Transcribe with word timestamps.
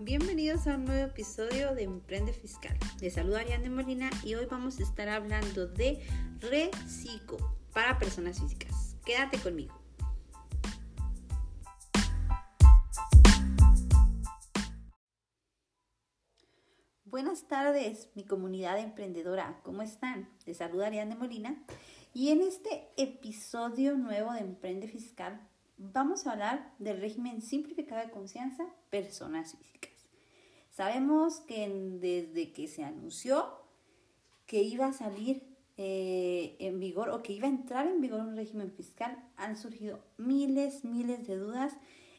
bienvenidos 0.00 0.68
a 0.68 0.76
un 0.76 0.84
nuevo 0.84 1.06
episodio 1.06 1.74
de 1.74 1.82
Emprende 1.82 2.32
Fiscal. 2.32 2.78
Les 3.00 3.14
saluda 3.14 3.40
Ariane 3.40 3.68
Molina 3.68 4.10
y 4.22 4.36
hoy 4.36 4.46
vamos 4.46 4.78
a 4.78 4.84
estar 4.84 5.08
hablando 5.08 5.66
de 5.66 6.00
reciclo 6.38 7.38
para 7.72 7.98
personas 7.98 8.38
físicas. 8.38 8.96
Quédate 9.04 9.38
conmigo. 9.38 9.74
Buenas 17.04 17.48
tardes, 17.48 18.10
mi 18.14 18.24
comunidad 18.24 18.78
emprendedora. 18.78 19.60
¿Cómo 19.64 19.82
están? 19.82 20.28
Les 20.46 20.58
saluda 20.58 20.86
Ariane 20.86 21.16
Molina 21.16 21.60
y 22.14 22.28
en 22.28 22.42
este 22.42 22.88
episodio 22.96 23.96
nuevo 23.96 24.32
de 24.32 24.40
Emprende 24.40 24.86
Fiscal 24.86 25.40
vamos 25.76 26.26
a 26.26 26.32
hablar 26.32 26.74
del 26.78 27.00
régimen 27.00 27.42
simplificado 27.42 28.00
de 28.00 28.12
confianza 28.12 28.64
personas 28.90 29.56
físicas. 29.56 29.97
Sabemos 30.78 31.40
que 31.40 31.68
desde 32.00 32.52
que 32.52 32.68
se 32.68 32.84
anunció 32.84 33.52
que 34.46 34.62
iba 34.62 34.86
a 34.86 34.92
salir 34.92 35.42
eh, 35.76 36.54
en 36.60 36.78
vigor 36.78 37.08
o 37.08 37.20
que 37.20 37.32
iba 37.32 37.48
a 37.48 37.50
entrar 37.50 37.88
en 37.88 38.00
vigor 38.00 38.20
un 38.20 38.36
régimen 38.36 38.70
fiscal, 38.70 39.18
han 39.36 39.56
surgido 39.56 39.98
miles, 40.18 40.84
miles 40.84 41.26
de 41.26 41.36
dudas 41.36 41.76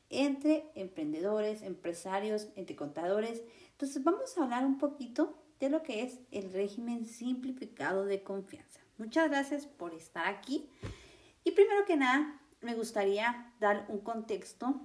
entre 0.10 0.66
emprendedores, 0.76 1.62
empresarios, 1.62 2.50
entre 2.58 2.76
contadores. 2.76 3.44
Entonces 3.72 4.04
vamos 4.04 4.38
a 4.38 4.44
hablar 4.44 4.66
un 4.66 4.78
poquito 4.78 5.42
de 5.62 5.70
lo 5.70 5.82
que 5.82 6.04
es 6.04 6.20
el 6.32 6.52
régimen 6.52 7.06
simplificado 7.06 8.04
de 8.04 8.24
confianza. 8.24 8.82
Muchas 8.98 9.30
gracias 9.30 9.68
por 9.68 9.94
estar 9.94 10.28
aquí. 10.28 10.70
Y 11.46 11.52
primero 11.52 11.86
que 11.86 11.96
nada, 11.96 12.42
me 12.60 12.76
gustaría 12.76 13.54
dar 13.62 13.86
un 13.88 14.00
contexto 14.00 14.82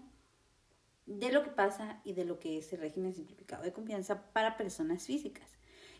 de 1.07 1.33
lo 1.33 1.43
que 1.43 1.51
pasa 1.51 2.01
y 2.05 2.15
de 2.15 2.25
lo 2.25 2.39
que 2.39 2.59
es 2.59 2.73
el 2.73 2.81
régimen 2.81 3.15
simplificado 3.15 3.63
de 3.63 3.73
confianza 3.73 4.33
para 4.33 4.57
personas 4.57 5.05
físicas. 5.05 5.49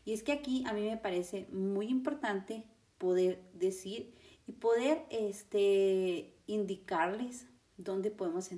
Y 0.05 0.13
es 0.13 0.23
que 0.23 0.33
aquí 0.33 0.65
a 0.67 0.73
mí 0.73 0.83
me 0.83 0.97
parece 0.97 1.47
muy 1.51 1.87
importante 1.89 2.65
poder 2.99 3.43
decir 3.53 4.15
y 4.47 4.53
poder 4.53 5.05
este, 5.11 6.35
indicarles 6.47 7.47
dónde 7.77 8.11
podemos, 8.11 8.51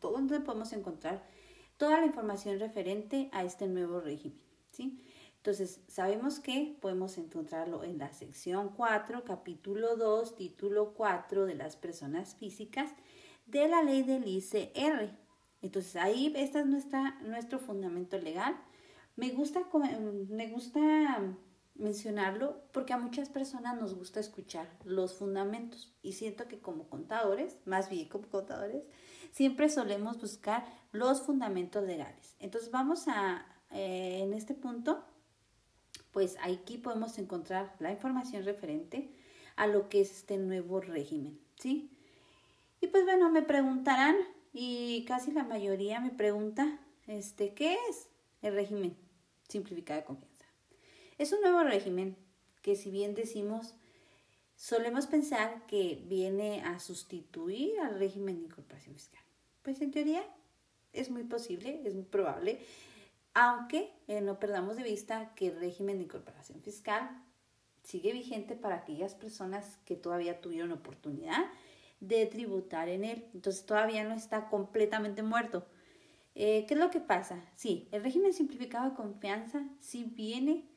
dónde 0.00 0.40
podemos 0.40 0.72
encontrar 0.72 1.22
toda 1.76 2.00
la 2.00 2.06
información 2.06 2.58
referente 2.58 3.28
a 3.32 3.44
este 3.44 3.66
nuevo 3.66 4.00
régimen. 4.00 4.38
¿sí? 4.72 5.02
Entonces, 5.36 5.80
sabemos 5.86 6.40
que 6.40 6.76
podemos 6.80 7.16
encontrarlo 7.16 7.84
en 7.84 7.98
la 7.98 8.12
sección 8.12 8.70
4, 8.70 9.24
capítulo 9.24 9.96
2, 9.96 10.36
título 10.36 10.94
4 10.94 11.46
de 11.46 11.54
las 11.54 11.76
personas 11.76 12.34
físicas 12.34 12.90
de 13.46 13.68
la 13.68 13.82
ley 13.82 14.02
del 14.02 14.26
ICR. 14.26 15.27
Entonces, 15.62 15.96
ahí 15.96 16.32
este 16.36 16.60
es 16.60 16.66
nuestra, 16.66 17.18
nuestro 17.22 17.58
fundamento 17.58 18.18
legal. 18.18 18.56
Me 19.16 19.30
gusta, 19.30 19.60
me 20.28 20.48
gusta 20.48 21.36
mencionarlo 21.78 22.60
porque 22.72 22.92
a 22.92 22.98
muchas 22.98 23.28
personas 23.28 23.80
nos 23.80 23.94
gusta 23.94 24.20
escuchar 24.20 24.68
los 24.84 25.14
fundamentos 25.14 25.94
y 26.02 26.12
siento 26.12 26.48
que 26.48 26.60
como 26.60 26.88
contadores, 26.88 27.56
más 27.64 27.88
bien 27.88 28.08
como 28.08 28.28
contadores, 28.28 28.84
siempre 29.32 29.68
solemos 29.68 30.20
buscar 30.20 30.66
los 30.92 31.22
fundamentos 31.22 31.84
legales. 31.84 32.34
Entonces 32.40 32.70
vamos 32.70 33.06
a, 33.08 33.46
eh, 33.70 34.20
en 34.22 34.34
este 34.34 34.54
punto, 34.54 35.04
pues 36.12 36.36
aquí 36.42 36.78
podemos 36.78 37.18
encontrar 37.18 37.74
la 37.78 37.92
información 37.92 38.44
referente 38.44 39.14
a 39.56 39.66
lo 39.66 39.88
que 39.88 40.00
es 40.00 40.10
este 40.10 40.36
nuevo 40.36 40.80
régimen, 40.80 41.38
¿sí? 41.56 41.90
Y 42.80 42.88
pues 42.88 43.04
bueno, 43.04 43.30
me 43.30 43.42
preguntarán, 43.42 44.16
y 44.60 45.04
casi 45.04 45.30
la 45.30 45.44
mayoría 45.44 46.00
me 46.00 46.10
pregunta, 46.10 46.80
este, 47.06 47.54
¿qué 47.54 47.76
es 47.88 48.08
el 48.42 48.54
régimen 48.54 48.96
simplificado 49.48 50.00
de 50.00 50.06
confianza? 50.06 50.46
Es 51.16 51.32
un 51.32 51.42
nuevo 51.42 51.62
régimen 51.62 52.16
que 52.60 52.74
si 52.74 52.90
bien 52.90 53.14
decimos, 53.14 53.76
solemos 54.56 55.06
pensar 55.06 55.64
que 55.68 56.02
viene 56.06 56.60
a 56.62 56.80
sustituir 56.80 57.78
al 57.78 58.00
régimen 58.00 58.40
de 58.40 58.46
incorporación 58.46 58.96
fiscal. 58.96 59.22
Pues 59.62 59.80
en 59.80 59.92
teoría 59.92 60.24
es 60.92 61.08
muy 61.08 61.22
posible, 61.22 61.80
es 61.84 61.94
muy 61.94 62.02
probable, 62.02 62.58
aunque 63.34 63.92
eh, 64.08 64.20
no 64.20 64.40
perdamos 64.40 64.76
de 64.76 64.82
vista 64.82 65.36
que 65.36 65.50
el 65.50 65.60
régimen 65.60 65.98
de 65.98 66.04
incorporación 66.06 66.60
fiscal 66.62 67.08
sigue 67.84 68.12
vigente 68.12 68.56
para 68.56 68.74
aquellas 68.74 69.14
personas 69.14 69.78
que 69.84 69.94
todavía 69.94 70.40
tuvieron 70.40 70.72
oportunidad 70.72 71.46
de 72.00 72.26
tributar 72.26 72.88
en 72.88 73.04
él. 73.04 73.26
Entonces 73.34 73.64
todavía 73.66 74.04
no 74.04 74.14
está 74.14 74.48
completamente 74.48 75.22
muerto. 75.22 75.66
Eh, 76.34 76.66
¿Qué 76.66 76.74
es 76.74 76.80
lo 76.80 76.90
que 76.90 77.00
pasa? 77.00 77.44
Sí, 77.56 77.88
el 77.90 78.02
régimen 78.02 78.32
simplificado 78.32 78.90
de 78.90 78.96
confianza 78.96 79.68
sí 79.80 80.04
viene 80.04 80.68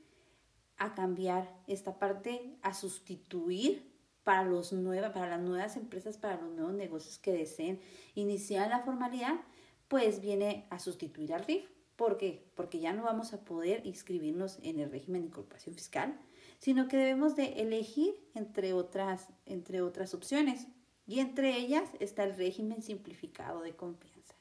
a 0.78 0.96
cambiar 0.96 1.56
esta 1.68 2.00
parte, 2.00 2.58
a 2.64 2.74
sustituir 2.74 3.92
para, 4.24 4.44
los 4.44 4.74
para 5.14 5.30
las 5.30 5.42
nuevas 5.42 5.78
empresas, 5.78 6.18
para 6.18 6.42
los 6.42 6.52
nuevos 6.52 6.74
negocios 6.74 7.20
que 7.20 7.32
deseen 7.32 7.80
iniciar 8.16 8.70
la 8.70 8.80
formalidad, 8.80 9.40
pues 9.88 10.22
viene 10.22 10.66
a 10.72 10.80
sustituir 10.80 11.34
al 11.34 11.46
RIF. 11.46 11.66
¿Por 11.96 12.18
qué? 12.18 12.50
Porque 12.56 12.80
ya 12.80 12.94
no 12.94 13.04
vamos 13.04 13.34
a 13.34 13.46
poder 13.46 13.86
inscribirnos 13.86 14.58
en 14.64 14.80
el 14.80 14.90
régimen 14.90 15.22
de 15.22 15.28
incorporación 15.28 15.76
fiscal, 15.76 16.20
sino 16.58 16.88
que 16.88 16.98
debemos 16.98 17.36
de 17.36 17.62
elegir 17.62 18.16
entre 18.34 18.74
otras, 18.74 19.30
entre 19.46 19.82
otras 19.84 20.16
opciones. 20.16 20.66
Y 21.08 21.20
entre 21.20 21.58
ellas 21.58 21.90
está 22.00 22.24
el 22.24 22.36
régimen 22.36 22.82
simplificado 22.82 23.62
de 23.62 23.76
confianza. 23.76 24.36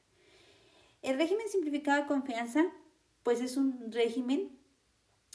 El 1.01 1.17
régimen 1.17 1.47
simplificado 1.49 2.01
de 2.01 2.07
confianza, 2.07 2.65
pues 3.23 3.41
es 3.41 3.57
un 3.57 3.91
régimen 3.91 4.57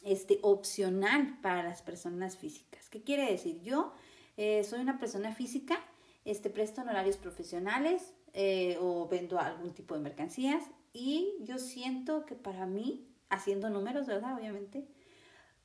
este, 0.05 0.39
opcional 0.43 1.39
para 1.43 1.63
las 1.63 1.83
personas 1.83 2.37
físicas. 2.37 2.89
¿Qué 2.89 3.03
quiere 3.03 3.31
decir? 3.31 3.61
Yo 3.63 3.93
eh, 4.37 4.63
soy 4.65 4.81
una 4.81 4.99
persona 4.99 5.35
física, 5.35 5.79
este, 6.25 6.51
presto 6.51 6.83
honorarios 6.83 7.17
profesionales 7.17 8.15
eh, 8.33 8.77
o 8.81 9.09
vendo 9.09 9.39
algún 9.41 9.73
tipo 9.75 9.95
de 9.95 10.01
mercancías 10.01 10.63
y 10.93 11.35
yo 11.41 11.59
siento 11.59 12.25
que 12.25 12.35
para 12.35 12.67
mí, 12.67 13.07
haciendo 13.29 13.69
números, 13.69 14.07
¿verdad? 14.07 14.39
Obviamente, 14.39 14.87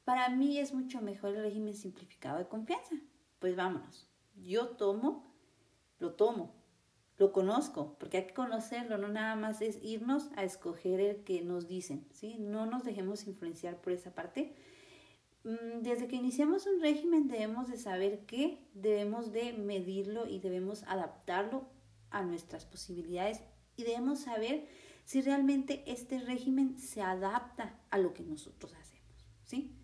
para 0.04 0.30
mí 0.30 0.58
es 0.58 0.74
mucho 0.74 1.02
mejor 1.02 1.36
el 1.36 1.44
régimen 1.44 1.76
simplificado 1.76 2.38
de 2.38 2.48
confianza. 2.48 2.96
Pues 3.40 3.56
vámonos. 3.56 4.08
Yo 4.36 4.70
tomo, 4.70 5.31
lo 6.01 6.13
tomo, 6.13 6.53
lo 7.17 7.31
conozco, 7.31 7.95
porque 8.00 8.17
hay 8.17 8.28
que 8.28 8.34
conocerlo, 8.34 8.97
no 8.97 9.07
nada 9.07 9.35
más 9.35 9.62
es 9.62 9.79
irnos 9.84 10.29
a 10.35 10.44
escoger 10.44 11.00
el 11.00 11.23
que 11.23 11.41
nos 11.44 11.67
dicen, 11.67 12.07
¿sí? 12.12 12.38
No 12.39 12.66
nos 12.66 12.84
dejemos 12.84 13.28
influenciar 13.28 13.79
por 13.79 13.94
esa 13.94 14.13
parte. 14.16 14.56
Mm, 15.44 15.81
desde 15.81 16.07
que 16.07 16.16
iniciamos 16.16 16.66
un 16.66 16.81
régimen 16.81 17.28
debemos 17.28 17.69
de 17.69 17.78
saber 17.78 18.25
que 18.25 18.67
debemos 18.73 19.31
de 19.31 19.53
medirlo 19.53 20.28
y 20.28 20.39
debemos 20.39 20.84
adaptarlo 20.84 21.69
a 22.09 22.23
nuestras 22.23 22.66
posibilidades 22.66 23.41
y 23.78 23.83
debemos 23.83 24.22
saber 24.22 24.68
si 25.06 25.22
realmente 25.22 25.83
este 25.85 26.19
régimen 26.19 26.79
se 26.79 27.01
adapta 27.01 27.79
a 27.91 28.00
lo 28.00 28.13
que 28.13 28.23
nosotros 28.23 28.73
hacemos, 28.73 29.28
¿sí? 29.45 29.75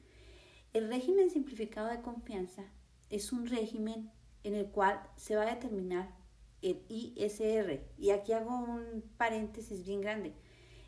El 0.74 0.90
régimen 0.90 1.30
simplificado 1.30 1.88
de 1.88 2.02
confianza 2.02 2.64
es 3.10 3.32
un 3.32 3.46
régimen 3.46 4.12
en 4.48 4.56
el 4.56 4.68
cual 4.68 5.02
se 5.18 5.36
va 5.36 5.44
a 5.44 5.54
determinar 5.54 6.16
el 6.62 6.82
ISR. 6.90 7.82
Y 7.98 8.12
aquí 8.12 8.32
hago 8.32 8.58
un 8.58 9.04
paréntesis 9.18 9.86
bien 9.86 10.02
grande. 10.02 10.34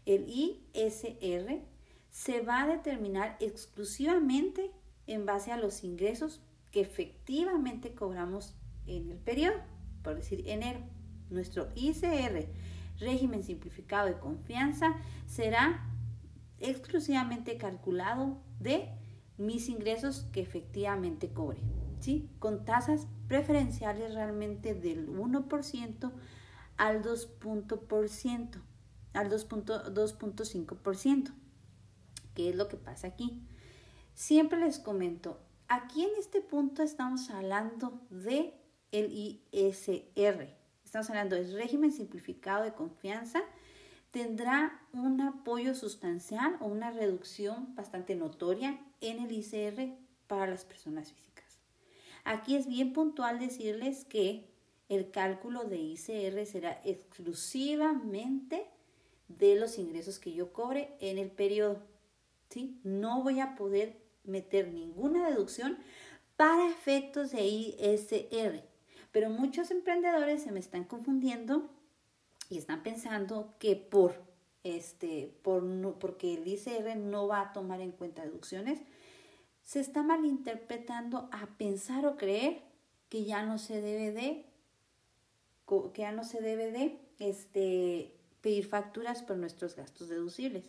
El 0.06 0.28
ISR 0.28 1.62
se 2.10 2.42
va 2.42 2.64
a 2.64 2.68
determinar 2.68 3.38
exclusivamente 3.40 4.72
en 5.08 5.26
base 5.26 5.52
a 5.52 5.58
los 5.58 5.84
ingresos 5.84 6.42
que 6.72 6.82
efectivamente 6.82 7.94
cobramos 7.94 8.56
en 8.88 9.12
el 9.12 9.18
periodo, 9.18 9.58
por 10.04 10.16
decir 10.16 10.48
enero. 10.48 10.80
Nuestro 11.30 11.70
ICR 11.76 12.48
régimen 13.00 13.44
simplificado 13.44 14.08
de 14.08 14.20
confianza 14.20 14.96
será 15.28 15.86
exclusivamente 16.60 17.58
calculado 17.58 18.42
de 18.60 18.90
mis 19.38 19.70
ingresos 19.70 20.26
que 20.34 20.42
efectivamente 20.42 21.32
cobre, 21.32 21.62
¿sí? 22.00 22.30
Con 22.40 22.66
tasas 22.66 23.08
preferenciales 23.30 24.14
realmente 24.14 24.74
del 24.74 25.08
1% 25.08 26.12
al 26.76 27.02
2%, 27.02 28.62
al 29.14 29.30
2.5%. 29.30 31.34
¿Qué 32.34 32.50
es 32.50 32.56
lo 32.56 32.68
que 32.68 32.78
pasa 32.78 33.08
aquí? 33.08 33.42
Siempre 34.14 34.60
les 34.60 34.80
comento, 34.80 35.40
aquí 35.68 36.04
en 36.04 36.12
este 36.18 36.42
punto 36.42 36.84
estamos 36.84 37.30
hablando 37.30 38.02
de 38.10 38.54
el 38.92 39.12
ISR, 39.14 40.58
estamos 40.84 41.10
hablando 41.10 41.36
del 41.36 41.54
régimen 41.54 41.92
simplificado 41.92 42.64
de 42.64 42.74
confianza, 42.74 43.42
tendrá 44.12 44.82
un 44.92 45.22
apoyo 45.22 45.76
sustancial 45.76 46.58
o 46.60 46.66
una 46.66 46.90
reducción 46.90 47.76
bastante 47.76 48.16
notoria 48.16 48.80
en 49.02 49.20
el 49.20 49.32
ICR 49.32 49.96
para 50.28 50.48
las 50.48 50.66
personas 50.66 51.14
físicas. 51.14 51.39
Aquí 52.24 52.56
es 52.56 52.68
bien 52.68 52.94
puntual 52.94 53.40
decirles 53.40 54.06
que 54.06 54.46
el 54.90 55.12
cálculo 55.12 55.66
de 55.66 55.78
ICR 55.78 56.46
será 56.46 56.82
exclusivamente 56.84 58.66
de 59.28 59.56
los 59.56 59.78
ingresos 59.78 60.20
que 60.20 60.34
yo 60.34 60.52
cobre 60.52 60.96
en 61.00 61.18
el 61.18 61.30
periodo. 61.30 61.82
¿sí? 62.50 62.80
No 62.84 63.24
voy 63.24 63.40
a 63.40 63.56
poder 63.56 63.98
meter 64.24 64.68
ninguna 64.70 65.30
deducción 65.30 65.78
para 66.36 66.70
efectos 66.70 67.32
de 67.32 67.46
ISR. 67.46 68.64
Pero 69.12 69.30
muchos 69.30 69.72
emprendedores 69.72 70.44
se 70.44 70.52
me 70.52 70.60
están 70.60 70.84
confundiendo 70.84 71.70
y 72.50 72.58
están 72.58 72.84
pensando 72.84 73.54
que 73.60 73.76
por 73.76 74.30
este, 74.64 75.34
por 75.42 75.64
porque 76.00 76.34
el 76.34 76.48
ISR 76.48 76.96
no 76.98 77.28
va 77.28 77.42
a 77.42 77.54
tomar 77.54 77.82
en 77.82 77.92
cuenta 77.92 78.24
deducciones, 78.24 78.82
se 79.70 79.80
está 79.80 80.02
malinterpretando 80.02 81.30
a 81.32 81.46
pensar 81.60 82.08
o 82.08 82.18
creer 82.18 82.64
que 83.08 83.24
ya 83.24 83.44
no 83.44 83.60
se 83.60 83.82
debe 83.82 84.12
de 84.12 84.46
que 85.94 86.02
ya 86.02 86.12
no 86.12 86.24
se 86.24 86.42
debe 86.42 86.72
de 86.72 87.00
este, 87.20 88.12
pedir 88.42 88.66
facturas 88.66 89.22
por 89.22 89.38
nuestros 89.38 89.76
gastos 89.76 90.10
deducibles. 90.10 90.66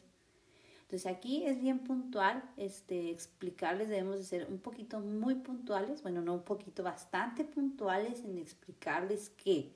Entonces 0.83 1.07
aquí 1.11 1.47
es 1.47 1.59
bien 1.63 1.79
puntual, 1.79 2.45
este, 2.59 3.09
explicarles, 3.09 3.89
debemos 3.89 4.19
de 4.19 4.25
ser 4.25 4.47
un 4.51 4.59
poquito 4.59 5.01
muy 5.01 5.37
puntuales, 5.37 6.03
bueno, 6.03 6.21
no 6.21 6.35
un 6.35 6.43
poquito, 6.43 6.83
bastante 6.83 7.47
puntuales 7.47 8.23
en 8.23 8.37
explicarles 8.37 9.31
que 9.31 9.73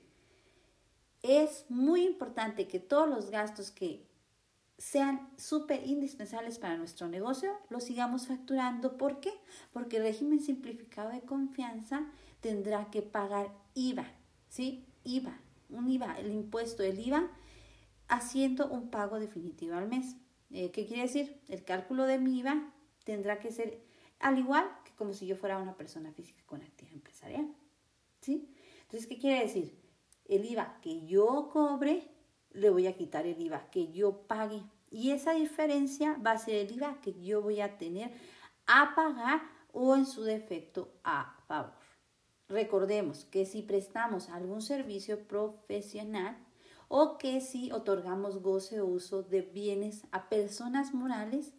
es 1.23 1.65
muy 1.67 2.05
importante 2.05 2.67
que 2.67 2.79
todos 2.79 3.09
los 3.09 3.31
gastos 3.31 3.71
que 3.71 4.05
sean 4.77 5.29
súper 5.37 5.87
indispensables 5.87 6.59
para 6.59 6.77
nuestro 6.77 7.07
negocio, 7.07 7.51
los 7.69 7.83
sigamos 7.83 8.27
facturando. 8.27 8.97
¿Por 8.97 9.19
qué? 9.19 9.31
Porque 9.71 9.97
el 9.97 10.03
régimen 10.03 10.39
simplificado 10.39 11.09
de 11.09 11.21
confianza 11.21 12.05
tendrá 12.41 12.89
que 12.91 13.01
pagar 13.01 13.51
IVA, 13.73 14.05
¿sí? 14.49 14.85
IVA, 15.03 15.39
un 15.69 15.89
IVA, 15.89 16.19
el 16.19 16.31
impuesto 16.31 16.83
del 16.83 16.99
IVA, 16.99 17.29
haciendo 18.07 18.69
un 18.69 18.89
pago 18.89 19.19
definitivo 19.19 19.75
al 19.75 19.87
mes. 19.87 20.15
Eh, 20.51 20.71
¿Qué 20.71 20.85
quiere 20.85 21.03
decir? 21.03 21.41
El 21.47 21.63
cálculo 21.63 22.05
de 22.05 22.19
mi 22.19 22.39
IVA 22.39 22.73
tendrá 23.03 23.39
que 23.39 23.51
ser 23.51 23.85
al 24.19 24.39
igual 24.39 24.69
que 24.83 24.93
como 24.93 25.13
si 25.13 25.27
yo 25.27 25.35
fuera 25.35 25.57
una 25.57 25.75
persona 25.75 26.11
física 26.11 26.43
con 26.45 26.61
actividad 26.61 26.95
empresarial. 26.95 27.53
¿Sí? 28.21 28.49
Entonces, 28.83 29.07
¿qué 29.07 29.17
quiere 29.17 29.41
decir? 29.41 29.79
El 30.25 30.45
IVA 30.45 30.79
que 30.81 31.05
yo 31.05 31.49
cobre, 31.51 32.14
le 32.55 32.69
voy 32.69 32.87
a 32.87 32.95
quitar 32.95 33.27
el 33.27 33.39
IVA 33.39 33.69
que 33.69 33.91
yo 33.91 34.27
pague. 34.27 34.63
Y 34.89 35.11
esa 35.11 35.33
diferencia 35.33 36.17
va 36.25 36.31
a 36.31 36.37
ser 36.37 36.55
el 36.55 36.71
IVA 36.71 36.99
que 37.01 37.13
yo 37.21 37.41
voy 37.41 37.61
a 37.61 37.77
tener 37.77 38.11
a 38.65 38.95
pagar 38.95 39.41
o 39.73 39.95
en 39.95 40.05
su 40.05 40.23
defecto 40.23 40.89
a 41.03 41.37
favor. 41.47 41.73
Recordemos 42.47 43.25
que 43.25 43.45
si 43.45 43.61
prestamos 43.61 44.29
algún 44.29 44.61
servicio 44.61 45.27
profesional 45.27 46.37
o 46.87 47.17
que 47.17 47.41
si 47.41 47.71
otorgamos 47.71 48.41
goce 48.41 48.79
o 48.79 48.85
uso 48.85 49.23
de 49.23 49.41
bienes 49.41 50.05
a 50.11 50.29
personas 50.29 50.93
morales, 50.93 51.53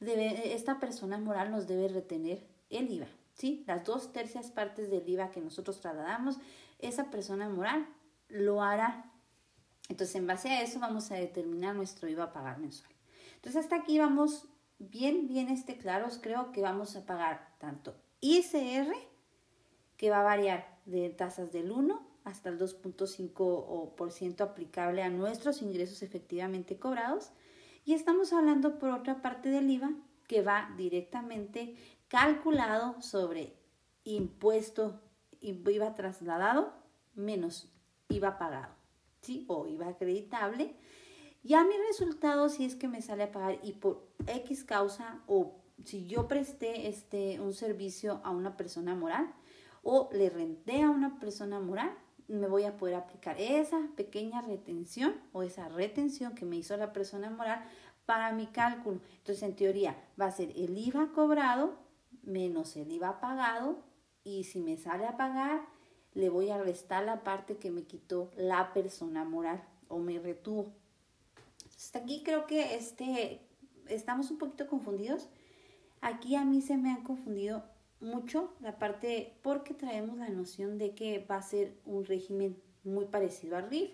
esta 0.00 0.78
persona 0.78 1.18
moral 1.18 1.50
nos 1.50 1.66
debe 1.66 1.88
retener 1.88 2.46
el 2.70 2.90
IVA. 2.90 3.08
¿sí? 3.34 3.64
Las 3.66 3.84
dos 3.84 4.12
tercias 4.12 4.50
partes 4.50 4.90
del 4.90 5.08
IVA 5.08 5.30
que 5.30 5.40
nosotros 5.40 5.80
trasladamos, 5.80 6.38
esa 6.78 7.10
persona 7.10 7.48
moral 7.48 7.88
lo 8.28 8.62
hará. 8.62 9.10
Entonces, 9.88 10.16
en 10.16 10.26
base 10.26 10.48
a 10.50 10.62
eso 10.62 10.80
vamos 10.80 11.10
a 11.10 11.16
determinar 11.16 11.74
nuestro 11.74 12.08
IVA 12.08 12.24
a 12.24 12.32
pagar 12.32 12.58
mensual. 12.58 12.92
Entonces, 13.36 13.64
hasta 13.64 13.76
aquí 13.76 13.98
vamos 13.98 14.46
bien, 14.78 15.28
bien 15.28 15.48
este 15.48 15.76
claros. 15.76 16.18
Creo 16.22 16.52
que 16.52 16.60
vamos 16.60 16.96
a 16.96 17.06
pagar 17.06 17.54
tanto 17.58 17.96
ICR 18.20 18.94
que 19.96 20.10
va 20.10 20.20
a 20.20 20.24
variar 20.24 20.78
de 20.86 21.10
tasas 21.10 21.52
del 21.52 21.70
1 21.70 22.06
hasta 22.24 22.48
el 22.50 22.58
2.5% 22.58 24.40
aplicable 24.40 25.02
a 25.02 25.10
nuestros 25.10 25.62
ingresos 25.62 26.02
efectivamente 26.02 26.78
cobrados. 26.78 27.30
Y 27.84 27.94
estamos 27.94 28.32
hablando 28.32 28.78
por 28.78 28.90
otra 28.90 29.22
parte 29.22 29.48
del 29.48 29.70
IVA 29.70 29.92
que 30.26 30.42
va 30.42 30.72
directamente 30.76 31.74
calculado 32.08 33.00
sobre 33.00 33.54
impuesto 34.04 35.00
IVA 35.40 35.94
trasladado 35.94 36.74
menos 37.14 37.72
IVA 38.08 38.38
pagado, 38.38 38.74
¿sí? 39.20 39.44
O 39.48 39.66
IVA 39.66 39.88
acreditable. 39.88 40.74
Ya 41.42 41.64
mi 41.64 41.74
resultado, 41.88 42.48
si 42.48 42.64
es 42.64 42.74
que 42.74 42.88
me 42.88 43.02
sale 43.02 43.24
a 43.24 43.32
pagar 43.32 43.58
y 43.62 43.72
por 43.72 44.08
X 44.26 44.64
causa 44.64 45.22
o 45.26 45.54
si 45.84 46.06
yo 46.06 46.26
presté 46.26 46.88
este, 46.88 47.40
un 47.40 47.52
servicio 47.52 48.20
a 48.24 48.30
una 48.30 48.56
persona 48.56 48.94
moral, 48.94 49.32
o 49.82 50.10
le 50.12 50.28
renté 50.28 50.82
a 50.82 50.90
una 50.90 51.20
persona 51.20 51.60
moral, 51.60 51.96
me 52.26 52.48
voy 52.48 52.64
a 52.64 52.76
poder 52.76 52.96
aplicar 52.96 53.40
esa 53.40 53.88
pequeña 53.96 54.42
retención 54.42 55.14
o 55.32 55.42
esa 55.42 55.68
retención 55.68 56.34
que 56.34 56.44
me 56.44 56.56
hizo 56.56 56.76
la 56.76 56.92
persona 56.92 57.30
moral 57.30 57.64
para 58.04 58.32
mi 58.32 58.48
cálculo. 58.48 59.00
Entonces, 59.18 59.44
en 59.44 59.54
teoría, 59.54 59.96
va 60.20 60.26
a 60.26 60.32
ser 60.32 60.50
el 60.56 60.76
IVA 60.76 61.12
cobrado 61.12 61.88
menos 62.28 62.76
el 62.76 62.92
IVA 62.92 63.20
pagado 63.20 63.78
y 64.22 64.44
si 64.44 64.60
me 64.60 64.76
sale 64.76 65.06
a 65.06 65.16
pagar, 65.16 65.66
le 66.18 66.30
voy 66.30 66.50
a 66.50 66.60
restar 66.60 67.04
la 67.04 67.22
parte 67.22 67.58
que 67.58 67.70
me 67.70 67.84
quitó 67.84 68.32
la 68.36 68.72
persona 68.72 69.22
moral 69.22 69.62
o 69.86 69.98
me 69.98 70.18
retuvo. 70.18 70.72
Hasta 71.76 72.00
aquí 72.00 72.24
creo 72.24 72.44
que 72.44 72.74
este, 72.74 73.40
estamos 73.86 74.32
un 74.32 74.38
poquito 74.38 74.66
confundidos. 74.66 75.28
Aquí 76.00 76.34
a 76.34 76.44
mí 76.44 76.60
se 76.60 76.76
me 76.76 76.90
han 76.90 77.04
confundido 77.04 77.62
mucho 78.00 78.52
la 78.60 78.80
parte 78.80 79.38
porque 79.42 79.74
traemos 79.74 80.18
la 80.18 80.28
noción 80.28 80.76
de 80.76 80.92
que 80.92 81.24
va 81.24 81.36
a 81.36 81.42
ser 81.42 81.78
un 81.84 82.04
régimen 82.04 82.60
muy 82.82 83.04
parecido 83.04 83.56
al 83.56 83.70
RIF, 83.70 83.92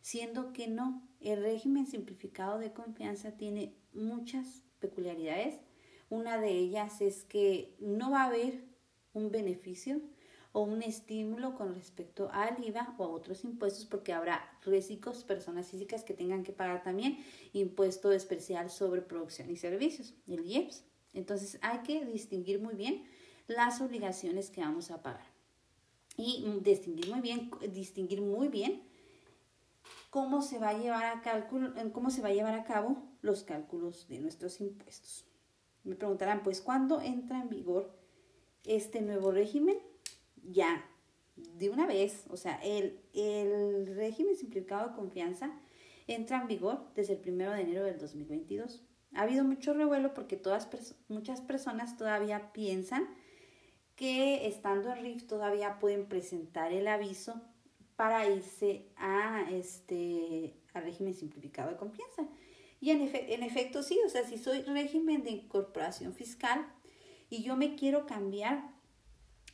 siendo 0.00 0.54
que 0.54 0.68
no, 0.68 1.06
el 1.20 1.42
régimen 1.42 1.86
simplificado 1.86 2.58
de 2.58 2.72
confianza 2.72 3.32
tiene 3.32 3.74
muchas 3.92 4.62
peculiaridades. 4.78 5.60
Una 6.08 6.38
de 6.38 6.50
ellas 6.50 7.02
es 7.02 7.24
que 7.24 7.76
no 7.78 8.10
va 8.10 8.22
a 8.22 8.28
haber 8.28 8.64
un 9.12 9.30
beneficio 9.30 10.00
o 10.52 10.62
un 10.62 10.82
estímulo 10.82 11.54
con 11.54 11.74
respecto 11.74 12.30
al 12.32 12.62
IVA 12.64 12.94
o 12.98 13.04
a 13.04 13.08
otros 13.08 13.44
impuestos 13.44 13.84
porque 13.84 14.12
habrá 14.12 14.58
reciclos, 14.64 15.24
personas 15.24 15.68
físicas 15.68 16.04
que 16.04 16.14
tengan 16.14 16.42
que 16.42 16.52
pagar 16.52 16.82
también 16.82 17.18
impuesto 17.52 18.12
especial 18.12 18.70
sobre 18.70 19.02
producción 19.02 19.50
y 19.50 19.56
servicios, 19.56 20.14
el 20.26 20.44
IEPS. 20.46 20.84
Entonces 21.12 21.58
hay 21.62 21.80
que 21.80 22.04
distinguir 22.04 22.60
muy 22.60 22.74
bien 22.74 23.04
las 23.46 23.80
obligaciones 23.80 24.50
que 24.50 24.60
vamos 24.60 24.90
a 24.90 25.02
pagar. 25.02 25.26
Y 26.16 26.44
distinguir 26.62 27.10
muy 27.10 27.20
bien, 27.20 27.50
distinguir 27.72 28.20
muy 28.20 28.48
bien 28.48 28.82
cómo 30.10 30.42
se 30.42 30.58
va 30.58 30.70
a 30.70 30.78
llevar 30.78 31.04
a 31.04 31.22
cálculo, 31.22 31.72
cómo 31.92 32.10
se 32.10 32.22
va 32.22 32.28
a 32.28 32.32
llevar 32.32 32.54
a 32.54 32.64
cabo 32.64 33.02
los 33.22 33.44
cálculos 33.44 34.08
de 34.08 34.18
nuestros 34.18 34.60
impuestos. 34.60 35.24
Me 35.84 35.94
preguntarán, 35.94 36.42
pues, 36.42 36.60
¿cuándo 36.60 37.00
entra 37.00 37.40
en 37.40 37.48
vigor 37.48 37.94
este 38.64 39.00
nuevo 39.00 39.30
régimen? 39.30 39.78
Ya, 40.50 40.84
de 41.36 41.70
una 41.70 41.86
vez, 41.86 42.24
o 42.30 42.36
sea, 42.36 42.56
el, 42.62 43.00
el 43.12 43.94
régimen 43.96 44.36
simplificado 44.36 44.88
de 44.88 44.94
confianza 44.94 45.52
entra 46.06 46.40
en 46.40 46.48
vigor 46.48 46.88
desde 46.94 47.14
el 47.14 47.32
1 47.34 47.52
de 47.52 47.60
enero 47.60 47.84
del 47.84 47.98
2022. 47.98 48.82
Ha 49.14 49.22
habido 49.22 49.44
mucho 49.44 49.74
revuelo 49.74 50.14
porque 50.14 50.36
todas, 50.36 50.68
muchas 51.08 51.40
personas 51.40 51.96
todavía 51.96 52.52
piensan 52.52 53.08
que 53.94 54.46
estando 54.46 54.92
en 54.92 55.02
RIF 55.02 55.26
todavía 55.26 55.78
pueden 55.78 56.06
presentar 56.06 56.72
el 56.72 56.88
aviso 56.88 57.40
para 57.96 58.28
irse 58.28 58.86
a 58.96 59.44
este 59.50 60.54
al 60.72 60.84
régimen 60.84 61.14
simplificado 61.14 61.70
de 61.70 61.76
confianza. 61.76 62.28
Y 62.80 62.90
en, 62.90 63.10
en 63.12 63.42
efecto 63.42 63.82
sí, 63.82 63.98
o 64.06 64.08
sea, 64.08 64.24
si 64.24 64.38
soy 64.38 64.62
régimen 64.62 65.24
de 65.24 65.30
incorporación 65.30 66.14
fiscal 66.14 66.64
y 67.28 67.42
yo 67.42 67.56
me 67.56 67.74
quiero 67.74 68.06
cambiar 68.06 68.77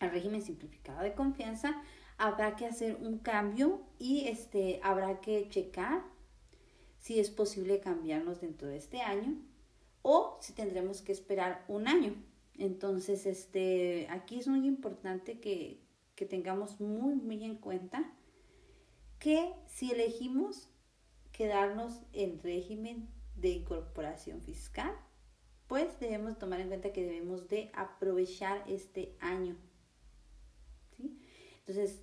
al 0.04 0.12
régimen 0.12 0.42
simplificado 0.42 1.02
de 1.02 1.14
confianza, 1.14 1.82
habrá 2.16 2.56
que 2.56 2.66
hacer 2.66 2.96
un 3.00 3.18
cambio 3.18 3.82
y 3.98 4.28
este, 4.28 4.80
habrá 4.82 5.20
que 5.20 5.48
checar 5.48 6.02
si 6.98 7.18
es 7.18 7.30
posible 7.30 7.80
cambiarnos 7.80 8.40
dentro 8.40 8.68
de 8.68 8.76
este 8.76 9.00
año 9.00 9.36
o 10.02 10.38
si 10.40 10.52
tendremos 10.52 11.02
que 11.02 11.12
esperar 11.12 11.64
un 11.68 11.88
año. 11.88 12.14
Entonces, 12.56 13.26
este, 13.26 14.06
aquí 14.10 14.38
es 14.38 14.46
muy 14.46 14.66
importante 14.66 15.40
que, 15.40 15.80
que 16.14 16.24
tengamos 16.24 16.80
muy, 16.80 17.16
muy 17.16 17.44
en 17.44 17.56
cuenta 17.56 18.12
que 19.18 19.52
si 19.66 19.90
elegimos 19.90 20.68
quedarnos 21.32 22.00
en 22.12 22.40
régimen 22.40 23.08
de 23.34 23.50
incorporación 23.50 24.40
fiscal, 24.40 24.92
pues 25.66 25.98
debemos 25.98 26.38
tomar 26.38 26.60
en 26.60 26.68
cuenta 26.68 26.92
que 26.92 27.04
debemos 27.04 27.48
de 27.48 27.70
aprovechar 27.74 28.62
este 28.68 29.16
año. 29.20 29.56
Entonces, 31.66 32.00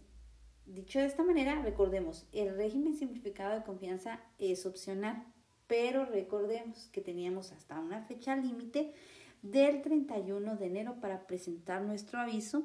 dicho 0.66 1.00
de 1.00 1.06
esta 1.06 1.24
manera, 1.24 1.62
recordemos, 1.62 2.26
el 2.32 2.56
régimen 2.56 2.96
simplificado 2.96 3.54
de 3.56 3.64
confianza 3.64 4.20
es 4.40 4.66
opcional, 4.66 5.24
pero 5.68 6.06
recordemos 6.06 6.90
que 6.92 7.02
teníamos 7.02 7.52
hasta 7.52 7.80
una 7.80 8.02
fecha 8.02 8.36
límite 8.36 8.94
del 9.42 9.82
31 9.82 10.56
de 10.56 10.66
enero 10.66 10.96
para 11.00 11.28
presentar 11.28 11.82
nuestro 11.82 12.20
aviso 12.20 12.64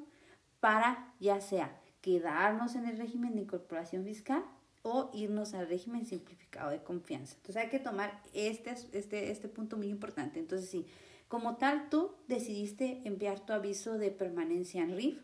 para 0.61 1.15
ya 1.21 1.41
sea 1.41 1.79
quedarnos 2.01 2.75
en 2.75 2.87
el 2.87 2.99
régimen 2.99 3.35
de 3.35 3.43
incorporación 3.43 4.05
fiscal 4.05 4.45
o 4.83 5.11
irnos 5.13 5.55
al 5.55 5.69
régimen 5.69 6.07
simplificado 6.07 6.71
de 6.71 6.83
confianza. 6.83 7.35
Entonces 7.37 7.57
hay 7.57 7.69
que 7.69 7.81
tomar 7.81 8.23
este, 8.33 8.75
este, 8.93 9.31
este 9.31 9.49
punto 9.49 9.77
muy 9.77 9.89
importante. 9.89 10.39
Entonces 10.39 10.71
sí, 10.71 10.87
como 11.29 11.57
tal, 11.57 11.89
tú 11.91 12.13
decidiste 12.29 13.03
enviar 13.05 13.41
tu 13.41 13.53
aviso 13.53 13.99
de 13.99 14.13
permanencia 14.13 14.83
en 14.83 14.97
RIF. 14.97 15.21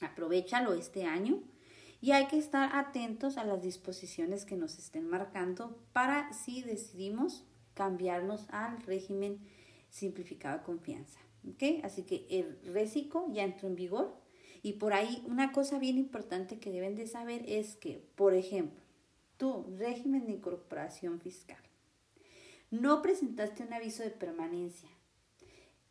Aprovechalo 0.00 0.74
este 0.74 1.04
año 1.04 1.42
y 2.00 2.12
hay 2.12 2.26
que 2.26 2.38
estar 2.38 2.76
atentos 2.76 3.36
a 3.36 3.44
las 3.44 3.62
disposiciones 3.62 4.44
que 4.44 4.56
nos 4.56 4.78
estén 4.78 5.08
marcando 5.08 5.78
para 5.92 6.32
si 6.32 6.62
decidimos 6.62 7.44
cambiarnos 7.74 8.46
al 8.50 8.80
régimen 8.82 9.40
simplificado 9.90 10.58
de 10.58 10.64
confianza. 10.64 11.18
Así 11.82 12.02
que 12.02 12.26
el 12.30 12.58
RECICO 12.72 13.32
ya 13.32 13.44
entró 13.44 13.68
en 13.68 13.76
vigor 13.76 14.14
y 14.62 14.74
por 14.74 14.92
ahí 14.92 15.22
una 15.26 15.52
cosa 15.52 15.78
bien 15.78 15.98
importante 15.98 16.58
que 16.58 16.70
deben 16.70 16.94
de 16.94 17.06
saber 17.06 17.42
es 17.48 17.76
que, 17.76 18.04
por 18.16 18.34
ejemplo, 18.34 18.80
tu 19.36 19.64
régimen 19.78 20.26
de 20.26 20.32
incorporación 20.32 21.20
fiscal, 21.20 21.62
no 22.70 23.00
presentaste 23.02 23.62
un 23.62 23.72
aviso 23.72 24.02
de 24.02 24.10
permanencia 24.10 24.90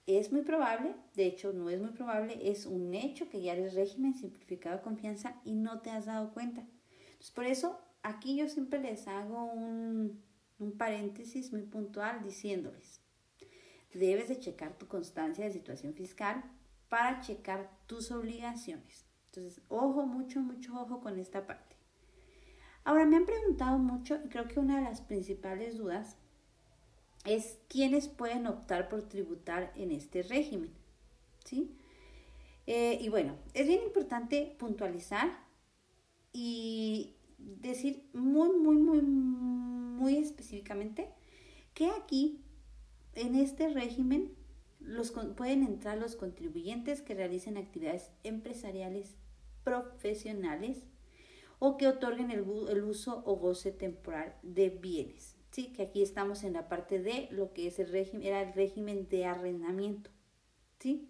es 0.08 0.32
muy 0.32 0.42
probable, 0.42 0.96
de 1.16 1.26
hecho 1.26 1.52
no 1.52 1.70
es 1.70 1.82
muy 1.82 1.92
probable, 1.92 2.50
es 2.50 2.66
un 2.66 2.94
hecho 2.94 3.30
que 3.30 3.42
ya 3.42 3.54
eres 3.54 3.74
régimen 3.74 4.14
simplificado 4.16 4.78
de 4.78 4.82
confianza 4.82 5.36
y 5.44 5.54
no 5.54 5.82
te 5.82 5.90
has 5.92 6.06
dado 6.06 6.34
cuenta. 6.34 6.62
Entonces, 6.62 7.32
por 7.32 7.46
eso 7.46 7.80
aquí 8.04 8.38
yo 8.38 8.48
siempre 8.48 8.80
les 8.80 9.08
hago 9.08 9.44
un, 9.44 10.24
un 10.60 10.78
paréntesis 10.78 11.52
muy 11.52 11.64
puntual 11.64 12.24
diciéndoles, 12.24 13.02
debes 13.94 14.30
de 14.30 14.40
checar 14.40 14.78
tu 14.78 14.88
constancia 14.88 15.44
de 15.44 15.52
situación 15.52 15.94
fiscal 15.94 16.44
para 16.88 17.20
checar 17.20 17.70
tus 17.86 18.12
obligaciones. 18.12 19.06
Entonces, 19.26 19.62
ojo, 19.68 20.06
mucho, 20.06 20.40
mucho 20.40 20.80
ojo 20.80 21.02
con 21.02 21.20
esta 21.20 21.46
parte. 21.46 21.76
Ahora, 22.86 23.06
me 23.06 23.18
han 23.18 23.26
preguntado 23.26 23.78
mucho 23.78 24.18
y 24.24 24.30
creo 24.30 24.48
que 24.48 24.60
una 24.62 24.78
de 24.78 24.84
las 24.84 25.02
principales 25.02 25.78
dudas 25.78 26.16
es 27.26 27.58
quienes 27.68 28.08
pueden 28.08 28.48
optar 28.48 28.90
por 28.90 29.04
tributar 29.04 29.74
en 29.76 29.92
este 29.92 30.24
régimen. 30.24 30.72
¿sí? 31.44 31.76
Eh, 32.66 32.98
y 33.02 33.10
bueno, 33.10 33.36
es 33.54 33.68
bien 33.68 33.82
importante 33.84 34.56
puntualizar 34.60 35.30
y 36.34 37.16
decir 37.38 38.04
muy, 38.14 38.50
muy, 38.50 38.76
muy, 38.76 39.02
muy 39.02 40.18
específicamente 40.18 41.10
que 41.74 41.90
aquí, 41.92 42.42
en 43.14 43.36
este 43.36 43.70
régimen, 43.70 44.36
los, 44.80 45.12
pueden 45.12 45.64
entrar 45.64 45.98
los 45.98 46.16
contribuyentes 46.16 47.02
que 47.02 47.16
realicen 47.16 47.58
actividades 47.58 48.12
empresariales 48.24 49.16
profesionales 49.64 50.86
o 51.60 51.78
que 51.78 51.88
otorguen 51.88 52.32
el, 52.32 52.46
el 52.70 52.84
uso 52.84 53.24
o 53.26 53.36
goce 53.36 53.72
temporal 53.72 54.36
de 54.44 54.70
bienes. 54.70 55.37
Que 55.66 55.84
aquí 55.84 56.04
estamos 56.04 56.44
en 56.44 56.54
la 56.54 56.70
parte 56.70 57.00
de 57.00 57.28
lo 57.32 57.52
que 57.52 57.68
es 57.68 57.80
el 57.80 57.90
régimen, 57.90 58.28
era 58.28 58.42
el 58.42 58.54
régimen 58.54 59.10
de 59.10 59.26
arrendamiento. 59.26 60.12
¿Sí? 60.80 61.10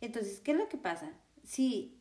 Entonces, 0.00 0.40
¿qué 0.40 0.52
es 0.52 0.56
lo 0.56 0.68
que 0.68 0.78
pasa? 0.78 1.12
Si 1.42 2.00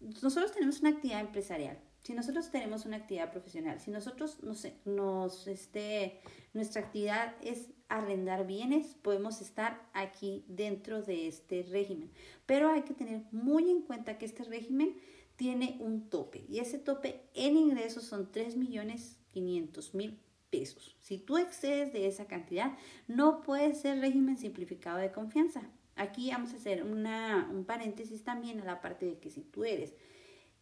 nosotros 0.00 0.52
tenemos 0.52 0.80
una 0.80 0.90
actividad 0.90 1.20
empresarial, 1.20 1.78
si 2.02 2.12
nosotros 2.12 2.50
tenemos 2.50 2.84
una 2.84 2.98
actividad 2.98 3.30
profesional, 3.30 3.80
si 3.80 3.90
nosotros, 3.90 4.42
no 4.42 4.54
sé, 4.54 4.74
nos, 4.84 5.46
este, 5.46 6.20
nuestra 6.52 6.82
actividad 6.82 7.34
es 7.42 7.68
arrendar 7.88 8.46
bienes, 8.46 8.94
podemos 9.02 9.40
estar 9.40 9.88
aquí 9.94 10.44
dentro 10.48 11.02
de 11.02 11.28
este 11.28 11.62
régimen. 11.62 12.10
Pero 12.46 12.70
hay 12.70 12.82
que 12.82 12.94
tener 12.94 13.24
muy 13.32 13.70
en 13.70 13.82
cuenta 13.82 14.18
que 14.18 14.26
este 14.26 14.44
régimen 14.44 14.96
tiene 15.36 15.78
un 15.80 16.10
tope 16.10 16.44
y 16.48 16.58
ese 16.58 16.78
tope 16.78 17.22
en 17.34 17.56
ingresos 17.56 18.04
son 18.04 18.30
3.500.000 18.30 20.18
pesos. 20.50 20.96
Si 21.00 21.18
tú 21.18 21.38
excedes 21.38 21.92
de 21.92 22.06
esa 22.06 22.26
cantidad, 22.26 22.76
no 23.08 23.42
puede 23.42 23.74
ser 23.74 24.00
régimen 24.00 24.36
simplificado 24.36 24.98
de 24.98 25.12
confianza. 25.12 25.62
Aquí 25.96 26.30
vamos 26.30 26.52
a 26.52 26.56
hacer 26.56 26.82
un 26.82 27.64
paréntesis 27.66 28.24
también 28.24 28.60
a 28.60 28.64
la 28.64 28.80
parte 28.80 29.06
de 29.06 29.18
que 29.18 29.30
si 29.30 29.42
tú 29.42 29.64
eres 29.64 29.94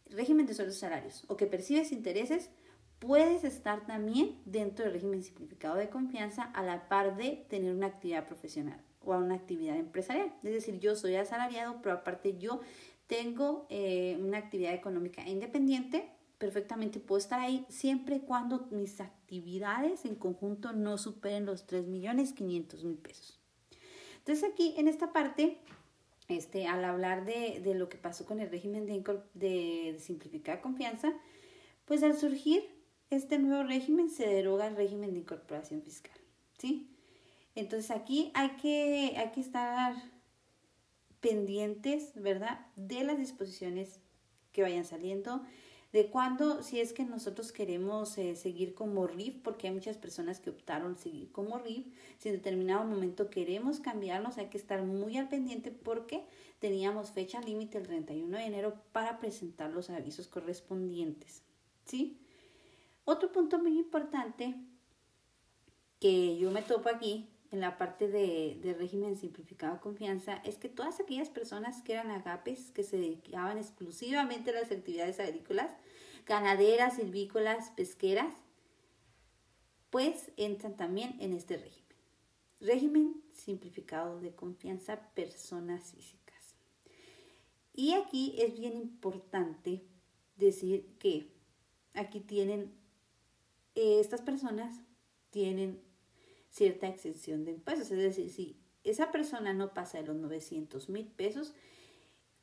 régimen 0.09 0.45
de 0.45 0.53
sueldos 0.53 0.77
salarios 0.77 1.23
o 1.27 1.37
que 1.37 1.45
percibes 1.45 1.91
intereses, 1.91 2.49
puedes 2.99 3.43
estar 3.43 3.85
también 3.85 4.37
dentro 4.45 4.85
del 4.85 4.93
régimen 4.93 5.23
simplificado 5.23 5.75
de 5.75 5.89
confianza 5.89 6.43
a 6.43 6.63
la 6.63 6.89
par 6.89 7.15
de 7.15 7.45
tener 7.49 7.73
una 7.73 7.87
actividad 7.87 8.25
profesional 8.25 8.81
o 9.01 9.15
una 9.15 9.35
actividad 9.35 9.77
empresarial. 9.77 10.33
Es 10.43 10.51
decir, 10.51 10.79
yo 10.79 10.95
soy 10.95 11.15
asalariado, 11.15 11.81
pero 11.81 11.95
aparte 11.95 12.37
yo 12.37 12.59
tengo 13.07 13.65
eh, 13.69 14.17
una 14.21 14.37
actividad 14.37 14.73
económica 14.73 15.27
independiente 15.27 16.09
perfectamente 16.39 16.99
puedo 16.99 17.19
estar 17.19 17.39
ahí 17.39 17.65
siempre 17.69 18.15
y 18.15 18.19
cuando 18.21 18.67
mis 18.71 18.99
actividades 19.01 20.05
en 20.05 20.15
conjunto 20.15 20.73
no 20.73 20.97
superen 20.97 21.45
los 21.45 21.67
3 21.67 21.85
millones 21.85 22.33
500 22.33 22.83
mil 22.85 22.97
pesos. 22.97 23.39
Entonces 24.19 24.49
aquí 24.49 24.73
en 24.77 24.87
esta 24.87 25.13
parte, 25.13 25.57
este, 26.29 26.65
al 26.65 26.83
hablar 26.85 27.25
de, 27.25 27.59
de 27.59 27.75
lo 27.75 27.89
que 27.89 27.97
pasó 27.97 28.25
con 28.25 28.39
el 28.39 28.49
régimen 28.49 28.85
de, 28.87 29.03
de, 29.33 29.93
de 29.93 29.99
simplificada 29.99 30.61
confianza, 30.61 31.13
pues 31.85 32.01
al 32.03 32.17
surgir 32.17 32.63
este 33.09 33.37
nuevo 33.37 33.63
régimen 33.63 34.09
se 34.09 34.27
deroga 34.27 34.67
el 34.67 34.75
régimen 34.75 35.13
de 35.13 35.19
incorporación 35.19 35.81
fiscal, 35.81 36.17
¿sí? 36.57 36.95
Entonces 37.55 37.91
aquí 37.91 38.31
hay 38.35 38.51
que, 38.51 39.15
hay 39.17 39.31
que 39.31 39.41
estar 39.41 39.95
pendientes, 41.19 42.13
¿verdad? 42.15 42.67
De 42.75 43.03
las 43.03 43.17
disposiciones 43.17 43.99
que 44.51 44.61
vayan 44.61 44.85
saliendo, 44.85 45.43
de 45.91 46.09
cuándo, 46.09 46.61
si 46.61 46.79
es 46.79 46.93
que 46.93 47.03
nosotros 47.03 47.51
queremos 47.51 48.17
eh, 48.17 48.35
seguir 48.35 48.75
como 48.75 49.07
RIF, 49.07 49.37
porque 49.41 49.67
hay 49.67 49.73
muchas 49.73 49.97
personas 49.97 50.39
que 50.39 50.51
optaron 50.51 50.97
seguir 50.97 51.31
como 51.31 51.57
RIF, 51.57 51.87
si 52.19 52.29
en 52.29 52.35
determinado 52.35 52.85
momento 52.85 53.29
queremos 53.29 53.79
cambiarnos, 53.79 54.37
hay 54.37 54.47
que 54.47 54.57
estar 54.57 54.83
muy 54.83 55.17
al 55.17 55.29
pendiente 55.29 55.71
porque 55.71 56.23
teníamos 56.59 57.11
fecha 57.11 57.41
límite 57.41 57.79
el 57.79 57.87
31 57.87 58.37
de 58.37 58.43
enero 58.43 58.75
para 58.91 59.19
presentar 59.19 59.71
los 59.71 59.89
avisos 59.89 60.27
correspondientes. 60.27 61.41
¿Sí? 61.85 62.19
Otro 63.05 63.31
punto 63.31 63.57
muy 63.57 63.79
importante 63.79 64.55
que 65.99 66.37
yo 66.37 66.51
me 66.51 66.61
topo 66.61 66.89
aquí 66.89 67.27
en 67.51 67.61
la 67.61 67.77
parte 67.77 68.07
de, 68.07 68.75
régimen 68.77 69.17
simplificado 69.17 69.75
de 69.75 69.79
confianza 69.79 70.35
es 70.45 70.57
que 70.57 70.69
todas 70.69 70.99
aquellas 70.99 71.29
personas 71.29 71.81
que 71.81 71.93
eran 71.93 72.11
agapes, 72.11 72.71
que 72.71 72.83
se 72.83 72.97
dedicaban 72.97 73.57
exclusivamente 73.57 74.51
a 74.51 74.53
las 74.61 74.71
actividades 74.71 75.19
agrícolas, 75.19 75.71
ganaderas, 76.27 76.97
silvícolas, 76.97 77.71
pesqueras, 77.71 78.33
pues 79.89 80.31
entran 80.37 80.77
también 80.77 81.15
en 81.19 81.33
este 81.33 81.57
régimen. 81.57 81.89
Régimen 82.61 83.23
simplificado 83.33 84.19
de 84.19 84.35
confianza 84.35 84.99
personas 85.15 85.91
físicas. 85.91 86.55
Y 87.73 87.93
aquí 87.93 88.35
es 88.37 88.59
bien 88.59 88.75
importante 88.77 89.81
decir 90.35 90.85
que 90.99 91.31
aquí 91.93 92.19
tienen, 92.19 92.73
eh, 93.73 93.99
estas 93.99 94.21
personas 94.21 94.79
tienen 95.31 95.81
cierta 96.59 96.87
exención 96.87 97.45
de 97.45 97.51
impuestos. 97.51 97.89
Es 97.89 97.97
decir, 97.97 98.29
si 98.29 98.59
esa 98.83 99.11
persona 99.11 99.53
no 99.53 99.73
pasa 99.73 99.97
de 99.97 100.07
los 100.07 100.17
900 100.17 100.89
mil 100.89 101.07
pesos, 101.07 101.53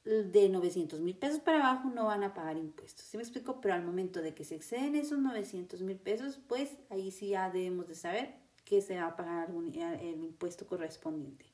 de 0.05 0.49
900 0.49 1.01
mil 1.01 1.17
pesos 1.17 1.41
para 1.41 1.59
abajo 1.59 1.91
no 1.91 2.07
van 2.07 2.23
a 2.23 2.33
pagar 2.33 2.57
impuestos. 2.57 3.05
¿Sí 3.05 3.19
me 3.19 3.23
explico? 3.23 3.61
Pero 3.61 3.75
al 3.75 3.85
momento 3.85 4.23
de 4.23 4.35
que 4.35 4.45
se 4.45 4.55
exceden 4.55 4.95
esos 4.95 5.19
900 5.19 5.83
mil 5.83 5.99
pesos, 5.99 6.39
pues 6.49 6.79
ahí 6.89 7.11
sí 7.11 7.29
ya 7.31 7.51
debemos 7.51 7.89
de 7.89 7.95
saber 7.95 8.37
que 8.65 8.81
se 8.81 8.97
va 8.97 9.09
a 9.09 9.17
pagar 9.17 9.51
el 9.51 10.25
impuesto 10.25 10.67
correspondiente. 10.67 11.45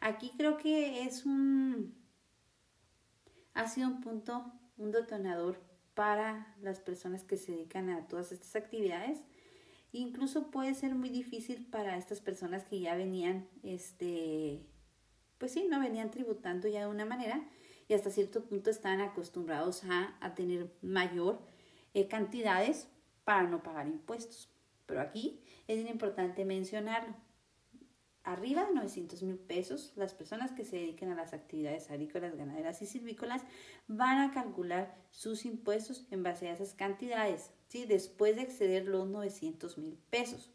Aquí 0.00 0.32
creo 0.38 0.56
que 0.56 1.02
es 1.02 1.26
un... 1.26 1.94
ha 3.54 3.68
sido 3.68 3.88
un 3.88 4.00
punto, 4.00 4.52
un 4.78 4.90
detonador 4.90 5.60
para 5.94 6.54
las 6.62 6.80
personas 6.80 7.24
que 7.24 7.36
se 7.36 7.52
dedican 7.52 7.90
a 7.90 8.06
todas 8.06 8.32
estas 8.32 8.56
actividades 8.56 9.22
Incluso 9.96 10.50
puede 10.50 10.74
ser 10.74 10.94
muy 10.94 11.08
difícil 11.08 11.64
para 11.64 11.96
estas 11.96 12.20
personas 12.20 12.64
que 12.64 12.80
ya 12.80 12.94
venían, 12.94 13.48
este, 13.62 14.60
pues 15.38 15.52
sí, 15.52 15.66
no 15.70 15.80
venían 15.80 16.10
tributando 16.10 16.68
ya 16.68 16.80
de 16.80 16.86
una 16.86 17.06
manera 17.06 17.48
y 17.88 17.94
hasta 17.94 18.10
cierto 18.10 18.44
punto 18.44 18.68
están 18.68 19.00
acostumbrados 19.00 19.84
a, 19.88 20.34
tener 20.34 20.70
mayor 20.82 21.40
eh, 21.94 22.08
cantidades 22.08 22.88
para 23.24 23.48
no 23.48 23.62
pagar 23.62 23.86
impuestos. 23.86 24.50
Pero 24.84 25.00
aquí 25.00 25.40
es 25.66 25.78
importante 25.88 26.44
mencionarlo 26.44 27.14
arriba 28.22 28.66
de 28.66 28.74
900 28.74 29.22
mil 29.22 29.38
pesos, 29.38 29.92
las 29.96 30.12
personas 30.12 30.52
que 30.52 30.64
se 30.64 30.76
dediquen 30.76 31.10
a 31.10 31.14
las 31.14 31.32
actividades 31.32 31.90
agrícolas, 31.90 32.36
ganaderas 32.36 32.82
y 32.82 32.86
silvícolas 32.86 33.44
van 33.86 34.18
a 34.18 34.32
calcular 34.32 34.94
sus 35.10 35.46
impuestos 35.46 36.06
en 36.10 36.22
base 36.24 36.48
a 36.48 36.52
esas 36.52 36.74
cantidades, 36.74 37.52
¿sí? 37.68 37.84
después 37.84 38.36
de 38.36 38.42
exceder 38.42 38.86
los 38.86 39.08
900 39.08 39.78
mil 39.78 39.98
pesos. 40.10 40.50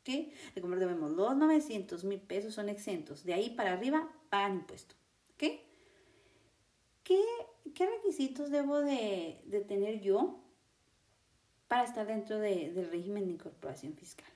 ¿okay? 0.00 0.32
Recordemos, 0.54 1.10
los 1.10 1.36
900 1.36 2.04
mil 2.04 2.20
pesos 2.20 2.54
son 2.54 2.68
exentos, 2.68 3.24
de 3.24 3.34
ahí 3.34 3.50
para 3.50 3.72
arriba 3.72 4.10
pagan 4.28 4.56
impuesto. 4.56 4.94
¿Qué, 5.36 5.64
¿Qué 7.02 7.86
requisitos 7.86 8.50
debo 8.50 8.80
de, 8.80 9.40
de 9.46 9.60
tener 9.60 10.00
yo 10.00 10.40
para 11.70 11.84
estar 11.84 12.04
dentro 12.04 12.40
del 12.40 12.90
régimen 12.90 13.26
de 13.26 13.34
incorporación 13.34 13.94
fiscal. 13.94 14.26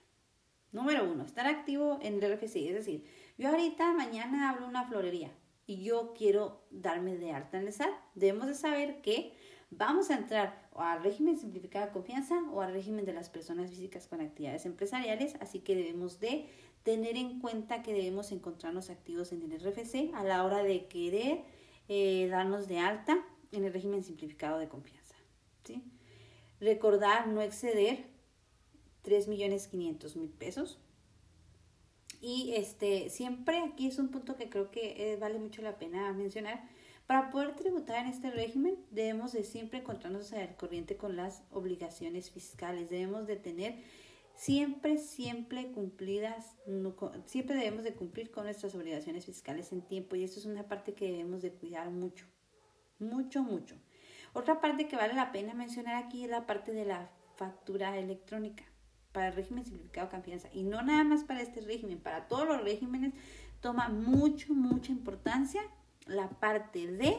Número 0.70 1.02
uno, 1.02 1.24
estar 1.24 1.48
activo 1.48 1.98
en 2.00 2.22
el 2.22 2.32
RFC. 2.32 2.54
Es 2.68 2.74
decir, 2.74 3.04
yo 3.36 3.48
ahorita 3.48 3.92
mañana 3.92 4.50
abro 4.50 4.68
una 4.68 4.84
florería 4.84 5.32
y 5.66 5.82
yo 5.82 6.14
quiero 6.16 6.62
darme 6.70 7.16
de 7.16 7.32
alta 7.32 7.58
en 7.58 7.66
el 7.66 7.72
SAT. 7.72 7.90
Debemos 8.14 8.46
de 8.46 8.54
saber 8.54 9.02
que 9.02 9.34
vamos 9.76 10.10
a 10.10 10.16
entrar 10.16 10.68
al 10.74 11.02
régimen 11.02 11.38
simplificado 11.38 11.86
de 11.86 11.92
confianza 11.92 12.34
o 12.52 12.60
al 12.60 12.72
régimen 12.72 13.04
de 13.04 13.12
las 13.12 13.30
personas 13.30 13.70
físicas 13.70 14.06
con 14.06 14.20
actividades 14.20 14.66
empresariales, 14.66 15.36
así 15.40 15.60
que 15.60 15.76
debemos 15.76 16.20
de 16.20 16.48
tener 16.82 17.16
en 17.16 17.40
cuenta 17.40 17.82
que 17.82 17.92
debemos 17.92 18.30
encontrarnos 18.32 18.90
activos 18.90 19.32
en 19.32 19.42
el 19.42 19.58
RFC 19.58 20.12
a 20.14 20.22
la 20.22 20.44
hora 20.44 20.62
de 20.62 20.86
querer 20.86 21.42
eh, 21.88 22.28
darnos 22.30 22.68
de 22.68 22.78
alta 22.78 23.24
en 23.52 23.64
el 23.64 23.72
régimen 23.72 24.04
simplificado 24.04 24.58
de 24.58 24.68
confianza. 24.68 25.14
¿sí? 25.64 25.82
Recordar 26.60 27.26
no 27.28 27.40
exceder 27.40 28.06
3.500.000 29.04 30.30
pesos. 30.30 30.78
Y 32.20 32.54
este, 32.54 33.10
siempre 33.10 33.58
aquí 33.58 33.86
es 33.86 33.98
un 33.98 34.08
punto 34.08 34.36
que 34.36 34.48
creo 34.48 34.70
que 34.70 35.12
eh, 35.12 35.16
vale 35.16 35.38
mucho 35.38 35.62
la 35.62 35.78
pena 35.78 36.12
mencionar. 36.12 36.66
Para 37.06 37.30
poder 37.30 37.54
tributar 37.54 37.98
en 37.98 38.06
este 38.06 38.30
régimen 38.30 38.76
debemos 38.90 39.32
de 39.32 39.44
siempre 39.44 39.80
encontrarnos 39.80 40.32
al 40.32 40.56
corriente 40.56 40.96
con 40.96 41.16
las 41.16 41.42
obligaciones 41.50 42.30
fiscales. 42.30 42.88
Debemos 42.88 43.26
de 43.26 43.36
tener 43.36 43.74
siempre, 44.34 44.96
siempre 44.96 45.70
cumplidas, 45.70 46.56
siempre 47.26 47.56
debemos 47.56 47.84
de 47.84 47.94
cumplir 47.94 48.30
con 48.30 48.44
nuestras 48.44 48.74
obligaciones 48.74 49.26
fiscales 49.26 49.70
en 49.72 49.82
tiempo 49.82 50.16
y 50.16 50.24
eso 50.24 50.40
es 50.40 50.46
una 50.46 50.66
parte 50.66 50.94
que 50.94 51.10
debemos 51.10 51.42
de 51.42 51.52
cuidar 51.52 51.90
mucho, 51.90 52.24
mucho, 52.98 53.42
mucho. 53.42 53.76
Otra 54.32 54.62
parte 54.62 54.88
que 54.88 54.96
vale 54.96 55.12
la 55.12 55.30
pena 55.30 55.52
mencionar 55.52 56.02
aquí 56.02 56.24
es 56.24 56.30
la 56.30 56.46
parte 56.46 56.72
de 56.72 56.86
la 56.86 57.10
factura 57.36 57.98
electrónica 57.98 58.64
para 59.12 59.28
el 59.28 59.34
régimen 59.34 59.64
simplificado 59.64 60.06
de 60.06 60.12
confianza 60.12 60.48
y 60.54 60.64
no 60.64 60.82
nada 60.82 61.04
más 61.04 61.22
para 61.22 61.42
este 61.42 61.60
régimen, 61.60 62.00
para 62.00 62.28
todos 62.28 62.48
los 62.48 62.62
regímenes 62.62 63.12
toma 63.60 63.88
mucho, 63.90 64.54
mucha 64.54 64.90
importancia 64.90 65.60
la 66.06 66.28
parte 66.28 66.86
de 66.86 67.18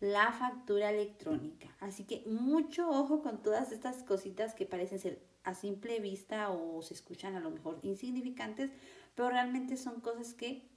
la 0.00 0.32
factura 0.32 0.90
electrónica. 0.90 1.68
Así 1.80 2.04
que 2.04 2.22
mucho 2.26 2.88
ojo 2.90 3.22
con 3.22 3.42
todas 3.42 3.72
estas 3.72 4.02
cositas 4.02 4.54
que 4.54 4.66
parecen 4.66 4.98
ser 4.98 5.22
a 5.44 5.54
simple 5.54 6.00
vista 6.00 6.50
o 6.50 6.82
se 6.82 6.94
escuchan 6.94 7.34
a 7.34 7.40
lo 7.40 7.50
mejor 7.50 7.78
insignificantes, 7.82 8.70
pero 9.14 9.30
realmente 9.30 9.76
son 9.76 10.00
cosas 10.00 10.34
que 10.34 10.68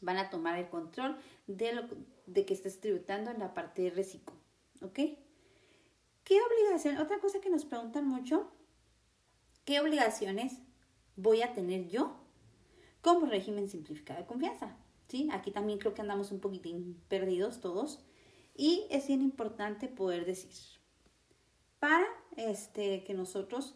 van 0.00 0.16
a 0.16 0.30
tomar 0.30 0.58
el 0.58 0.68
control 0.68 1.18
de, 1.46 1.72
lo, 1.72 1.84
de 2.26 2.44
que 2.46 2.54
estés 2.54 2.80
tributando 2.80 3.30
en 3.30 3.38
la 3.38 3.54
parte 3.54 3.82
de 3.82 3.90
reciclo. 3.90 4.34
¿Ok? 4.82 4.98
¿Qué 6.24 6.38
obligación? 6.40 6.98
Otra 6.98 7.18
cosa 7.18 7.40
que 7.40 7.50
nos 7.50 7.64
preguntan 7.64 8.06
mucho 8.06 8.50
¿Qué 9.70 9.78
obligaciones 9.78 10.54
voy 11.14 11.42
a 11.42 11.52
tener 11.52 11.88
yo 11.88 12.16
como 13.02 13.26
régimen 13.26 13.68
simplificado 13.68 14.18
de 14.20 14.26
confianza? 14.26 14.76
¿Sí? 15.10 15.28
Aquí 15.32 15.50
también 15.50 15.80
creo 15.80 15.92
que 15.92 16.02
andamos 16.02 16.30
un 16.30 16.38
poquitín 16.38 17.02
perdidos 17.08 17.60
todos 17.60 17.98
y 18.56 18.86
es 18.90 19.08
bien 19.08 19.22
importante 19.22 19.88
poder 19.88 20.24
decir 20.24 20.52
para 21.80 22.06
este, 22.36 23.02
que 23.02 23.12
nosotros, 23.12 23.74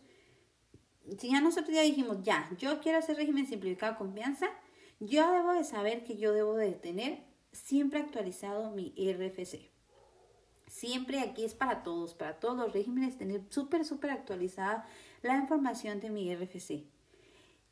si 1.19 1.31
ya 1.31 1.41
nosotros 1.41 1.75
ya 1.75 1.83
dijimos, 1.83 2.19
ya, 2.23 2.49
yo 2.59 2.79
quiero 2.81 2.99
hacer 2.99 3.17
régimen 3.17 3.47
simplificado 3.49 3.95
de 3.95 3.99
confianza, 3.99 4.47
yo 5.00 5.29
debo 5.33 5.53
de 5.53 5.64
saber 5.64 6.05
que 6.05 6.17
yo 6.17 6.33
debo 6.33 6.55
de 6.55 6.73
tener 6.73 7.25
siempre 7.50 7.99
actualizado 7.99 8.71
mi 8.71 8.95
RFC. 8.97 9.71
Siempre 10.69 11.21
aquí 11.21 11.45
es 11.45 11.55
para 11.55 11.83
todos, 11.83 12.14
para 12.14 12.38
todos 12.38 12.57
los 12.57 12.73
regímenes, 12.73 13.19
tener 13.19 13.43
súper, 13.49 13.85
súper 13.85 14.11
actualizada 14.11 14.87
la 15.23 15.37
información 15.37 15.99
de 16.01 16.11
mi 16.11 16.35
RFC. 16.35 16.85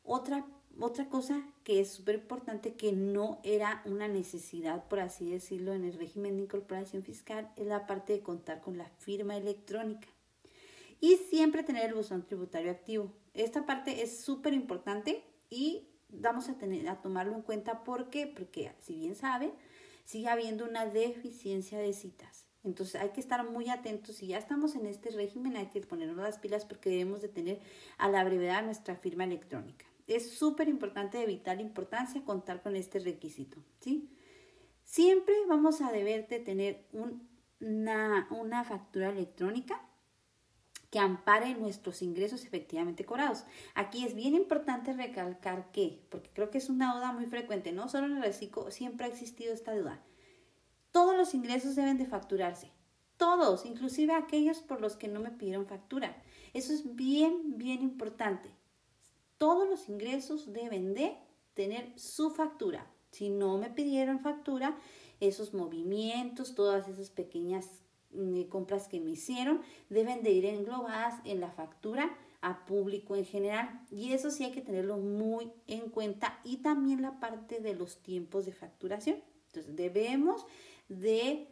Otra, 0.03 0.45
otra 0.79 1.07
cosa 1.07 1.43
que 1.63 1.79
es 1.79 1.91
súper 1.91 2.15
importante 2.15 2.73
que 2.73 2.91
no 2.91 3.39
era 3.43 3.81
una 3.85 4.07
necesidad, 4.07 4.87
por 4.87 4.99
así 4.99 5.29
decirlo, 5.29 5.73
en 5.73 5.85
el 5.85 5.93
régimen 5.93 6.35
de 6.35 6.43
incorporación 6.43 7.03
fiscal 7.03 7.51
es 7.57 7.67
la 7.67 7.85
parte 7.85 8.13
de 8.13 8.21
contar 8.21 8.61
con 8.61 8.77
la 8.77 8.89
firma 8.99 9.37
electrónica. 9.37 10.07
Y 10.99 11.17
siempre 11.29 11.63
tener 11.63 11.87
el 11.87 11.95
buzón 11.95 12.25
tributario 12.25 12.71
activo. 12.71 13.11
Esta 13.33 13.65
parte 13.65 14.03
es 14.03 14.21
súper 14.21 14.53
importante 14.53 15.23
y 15.49 15.87
vamos 16.09 16.49
a, 16.49 16.53
tener, 16.53 16.87
a 16.87 17.01
tomarlo 17.01 17.35
en 17.35 17.41
cuenta. 17.41 17.83
¿Por 17.83 18.09
qué? 18.09 18.25
Porque, 18.25 18.71
si 18.79 18.95
bien 18.95 19.15
saben, 19.15 19.51
sigue 20.05 20.29
habiendo 20.29 20.65
una 20.65 20.85
deficiencia 20.85 21.77
de 21.77 21.93
citas. 21.93 22.45
Entonces 22.63 22.95
hay 23.01 23.09
que 23.09 23.19
estar 23.19 23.47
muy 23.49 23.69
atentos. 23.69 24.15
Si 24.15 24.27
ya 24.27 24.37
estamos 24.37 24.75
en 24.75 24.85
este 24.85 25.09
régimen, 25.09 25.57
hay 25.57 25.67
que 25.67 25.81
ponernos 25.81 26.17
las 26.17 26.39
pilas 26.39 26.65
porque 26.65 26.89
debemos 26.89 27.21
de 27.21 27.27
tener 27.27 27.59
a 27.97 28.09
la 28.09 28.23
brevedad 28.23 28.63
nuestra 28.63 28.95
firma 28.95 29.25
electrónica. 29.25 29.85
Es 30.07 30.37
súper 30.37 30.67
importante, 30.67 31.17
de 31.17 31.25
vital 31.25 31.61
importancia, 31.61 32.23
contar 32.23 32.61
con 32.61 32.75
este 32.75 32.99
requisito. 32.99 33.57
¿sí? 33.79 34.09
Siempre 34.83 35.33
vamos 35.47 35.81
a 35.81 35.91
deber 35.91 36.27
de 36.27 36.39
tener 36.39 36.85
una, 37.59 38.27
una 38.29 38.63
factura 38.63 39.09
electrónica 39.09 39.81
que 40.89 40.99
ampare 40.99 41.55
nuestros 41.55 42.01
ingresos 42.01 42.45
efectivamente 42.45 43.03
cobrados. 43.03 43.45
Aquí 43.73 44.05
es 44.05 44.13
bien 44.13 44.35
importante 44.35 44.93
recalcar 44.93 45.71
que, 45.71 46.05
porque 46.09 46.29
creo 46.33 46.51
que 46.51 46.59
es 46.59 46.69
una 46.69 46.93
duda 46.93 47.11
muy 47.13 47.25
frecuente, 47.25 47.71
no 47.71 47.89
solo 47.89 48.05
en 48.05 48.17
el 48.17 48.23
reciclo, 48.23 48.69
siempre 48.69 49.07
ha 49.07 49.09
existido 49.09 49.53
esta 49.53 49.73
duda 49.73 50.03
todos 50.93 51.17
los 51.17 51.33
ingresos 51.33 51.75
deben 51.75 51.97
de 51.97 52.05
facturarse. 52.05 52.71
Todos, 53.17 53.65
inclusive 53.65 54.13
aquellos 54.13 54.59
por 54.59 54.79
los 54.79 54.95
que 54.95 55.07
no 55.07 55.19
me 55.19 55.31
pidieron 55.31 55.65
factura. 55.65 56.15
Eso 56.53 56.71
es 56.71 56.95
bien, 56.95 57.57
bien 57.57 57.81
importante. 57.81 58.49
Todos 59.43 59.67
los 59.67 59.89
ingresos 59.89 60.53
deben 60.53 60.93
de 60.93 61.17
tener 61.53 61.91
su 61.99 62.29
factura. 62.29 62.89
Si 63.11 63.29
no 63.29 63.57
me 63.57 63.69
pidieron 63.69 64.21
factura, 64.21 64.77
esos 65.19 65.53
movimientos, 65.53 66.55
todas 66.55 66.87
esas 66.87 67.09
pequeñas 67.09 67.67
mm, 68.11 68.43
compras 68.43 68.87
que 68.87 69.01
me 69.01 69.09
hicieron, 69.09 69.59
deben 69.89 70.23
de 70.23 70.31
ir 70.31 70.45
englobadas 70.45 71.19
en 71.25 71.41
la 71.41 71.51
factura 71.51 72.15
a 72.39 72.65
público 72.65 73.17
en 73.17 73.25
general. 73.25 73.81
Y 73.91 74.13
eso 74.13 74.31
sí 74.31 74.45
hay 74.45 74.53
que 74.53 74.61
tenerlo 74.61 74.95
muy 74.95 75.51
en 75.67 75.89
cuenta. 75.89 76.39
Y 76.45 76.59
también 76.59 77.01
la 77.01 77.19
parte 77.19 77.59
de 77.59 77.75
los 77.75 78.01
tiempos 78.01 78.45
de 78.45 78.53
facturación. 78.53 79.17
Entonces 79.47 79.75
debemos 79.75 80.45
de 80.87 81.49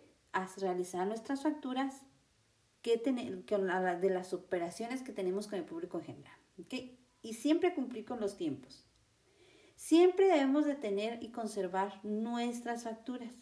realizar 0.55 1.05
nuestras 1.07 1.43
facturas 1.43 2.03
que 2.83 2.95
de 2.95 4.09
las 4.09 4.31
operaciones 4.31 5.03
que 5.03 5.11
tenemos 5.11 5.47
con 5.47 5.59
el 5.59 5.65
público 5.65 5.97
en 5.97 6.05
general. 6.05 6.37
Y 7.21 7.33
siempre 7.33 7.73
cumplir 7.73 8.05
con 8.05 8.19
los 8.19 8.37
tiempos. 8.37 8.85
Siempre 9.75 10.27
debemos 10.27 10.65
de 10.65 10.75
tener 10.75 11.23
y 11.23 11.29
conservar 11.29 11.99
nuestras 12.03 12.83
facturas 12.83 13.33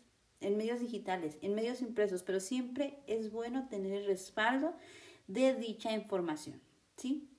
en 0.41 0.57
medios 0.57 0.79
digitales, 0.79 1.37
en 1.41 1.53
medios 1.53 1.81
impresos, 1.81 2.23
pero 2.23 2.39
siempre 2.39 2.99
es 3.07 3.31
bueno 3.31 3.67
tener 3.67 3.93
el 3.93 4.05
respaldo 4.05 4.73
de 5.27 5.53
dicha 5.53 5.91
información. 5.91 6.61
¿sí? 6.97 7.29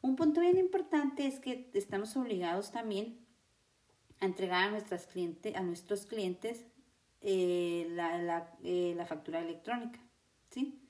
Un 0.00 0.16
punto 0.16 0.40
bien 0.40 0.58
importante 0.58 1.26
es 1.26 1.38
que 1.38 1.70
estamos 1.74 2.16
obligados 2.16 2.70
también 2.72 3.18
a 4.20 4.26
entregar 4.26 4.68
a, 4.68 4.70
nuestras 4.70 5.06
clientes, 5.06 5.54
a 5.54 5.62
nuestros 5.62 6.06
clientes 6.06 6.64
eh, 7.20 7.86
la, 7.90 8.56
eh, 8.62 8.94
la, 8.96 9.06
factura 9.06 9.40
electrónica, 9.40 9.98
¿sí? 10.50 10.80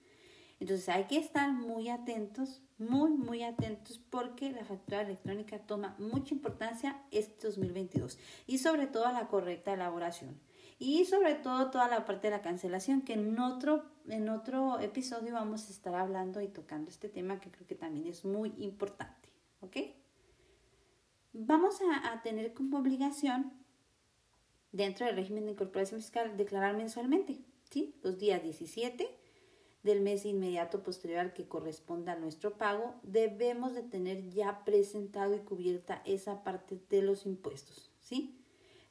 Entonces 0.58 0.88
hay 0.88 1.04
que 1.04 1.18
estar 1.18 1.52
muy 1.52 1.88
atentos, 1.88 2.62
muy, 2.78 3.10
muy 3.10 3.42
atentos 3.42 3.98
porque 3.98 4.52
la 4.52 4.64
factura 4.64 5.02
electrónica 5.02 5.58
toma 5.58 5.94
mucha 5.98 6.34
importancia 6.34 7.02
este 7.10 7.46
2022 7.48 8.18
y 8.46 8.58
sobre 8.58 8.86
todo 8.86 9.12
la 9.12 9.28
correcta 9.28 9.74
elaboración 9.74 10.40
y 10.78 11.04
sobre 11.04 11.34
todo 11.34 11.70
toda 11.70 11.88
la 11.88 12.04
parte 12.04 12.28
de 12.28 12.36
la 12.36 12.42
cancelación 12.42 13.02
que 13.02 13.14
en 13.14 13.38
otro, 13.38 13.84
en 14.08 14.28
otro 14.28 14.78
episodio 14.80 15.34
vamos 15.34 15.68
a 15.68 15.72
estar 15.72 15.94
hablando 15.94 16.40
y 16.40 16.48
tocando 16.48 16.90
este 16.90 17.08
tema 17.08 17.40
que 17.40 17.50
creo 17.50 17.66
que 17.66 17.74
también 17.74 18.06
es 18.06 18.24
muy 18.24 18.52
importante, 18.58 19.28
¿ok? 19.60 19.76
Vamos 21.32 21.80
a, 21.82 22.12
a 22.12 22.22
tener 22.22 22.54
como 22.54 22.78
obligación 22.78 23.52
dentro 24.72 25.04
del 25.04 25.16
régimen 25.16 25.44
de 25.44 25.52
incorporación 25.52 26.00
fiscal 26.00 26.36
declarar 26.36 26.76
mensualmente, 26.76 27.40
¿sí? 27.70 27.94
Los 28.02 28.18
días 28.18 28.42
17 28.42 29.25
del 29.82 30.00
mes 30.00 30.24
inmediato 30.24 30.82
posterior 30.82 31.20
al 31.20 31.32
que 31.32 31.48
corresponda 31.48 32.12
a 32.12 32.18
nuestro 32.18 32.58
pago, 32.58 32.94
debemos 33.02 33.74
de 33.74 33.82
tener 33.82 34.30
ya 34.30 34.64
presentado 34.64 35.34
y 35.34 35.40
cubierta 35.40 36.02
esa 36.04 36.42
parte 36.42 36.80
de 36.90 37.02
los 37.02 37.26
impuestos, 37.26 37.90
¿sí? 38.00 38.42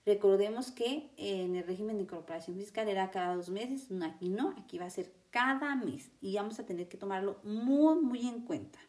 Recordemos 0.06 0.72
que 0.72 1.10
en 1.18 1.56
el 1.56 1.66
régimen 1.66 1.98
de 1.98 2.04
incorporación 2.04 2.58
fiscal 2.58 2.88
era 2.88 3.10
cada 3.10 3.36
dos 3.36 3.50
meses, 3.50 3.90
aquí 4.04 4.30
no, 4.30 4.54
aquí 4.58 4.78
va 4.78 4.86
a 4.86 4.90
ser 4.90 5.12
cada 5.32 5.76
mes 5.76 6.12
y 6.22 6.36
vamos 6.36 6.60
a 6.60 6.66
tener 6.66 6.88
que 6.88 6.98
tomarlo 6.98 7.40
muy, 7.44 8.00
muy 8.02 8.28
en 8.28 8.42
cuenta. 8.42 8.80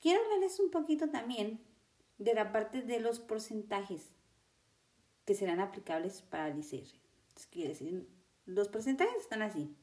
Quiero 0.00 0.20
hablarles 0.22 0.58
un 0.58 0.70
poquito 0.70 1.10
también 1.10 1.60
de 2.18 2.34
la 2.34 2.52
parte 2.52 2.82
de 2.82 3.00
los 3.00 3.20
porcentajes 3.20 4.14
que 5.24 5.34
serán 5.34 5.60
aplicables 5.60 6.22
para 6.22 6.48
el 6.48 6.58
ICR. 6.58 6.88
quiere 7.50 7.68
decir, 7.68 8.08
los 8.46 8.68
porcentajes 8.68 9.16
están 9.16 9.42
así. 9.42 9.76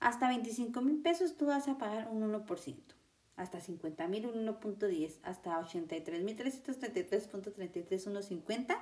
Hasta 0.00 0.28
25 0.28 0.80
mil 0.80 1.02
pesos 1.02 1.36
tú 1.36 1.46
vas 1.46 1.66
a 1.68 1.78
pagar 1.78 2.08
un 2.10 2.22
1%. 2.22 2.76
Hasta 3.36 3.60
50 3.60 4.08
mil 4.08 4.26
un 4.26 4.46
1.10. 4.46 5.18
Hasta 5.22 5.60
83 5.60 6.22
mil 6.22 6.36
333.33 6.36 7.86
1.50. 7.86 8.76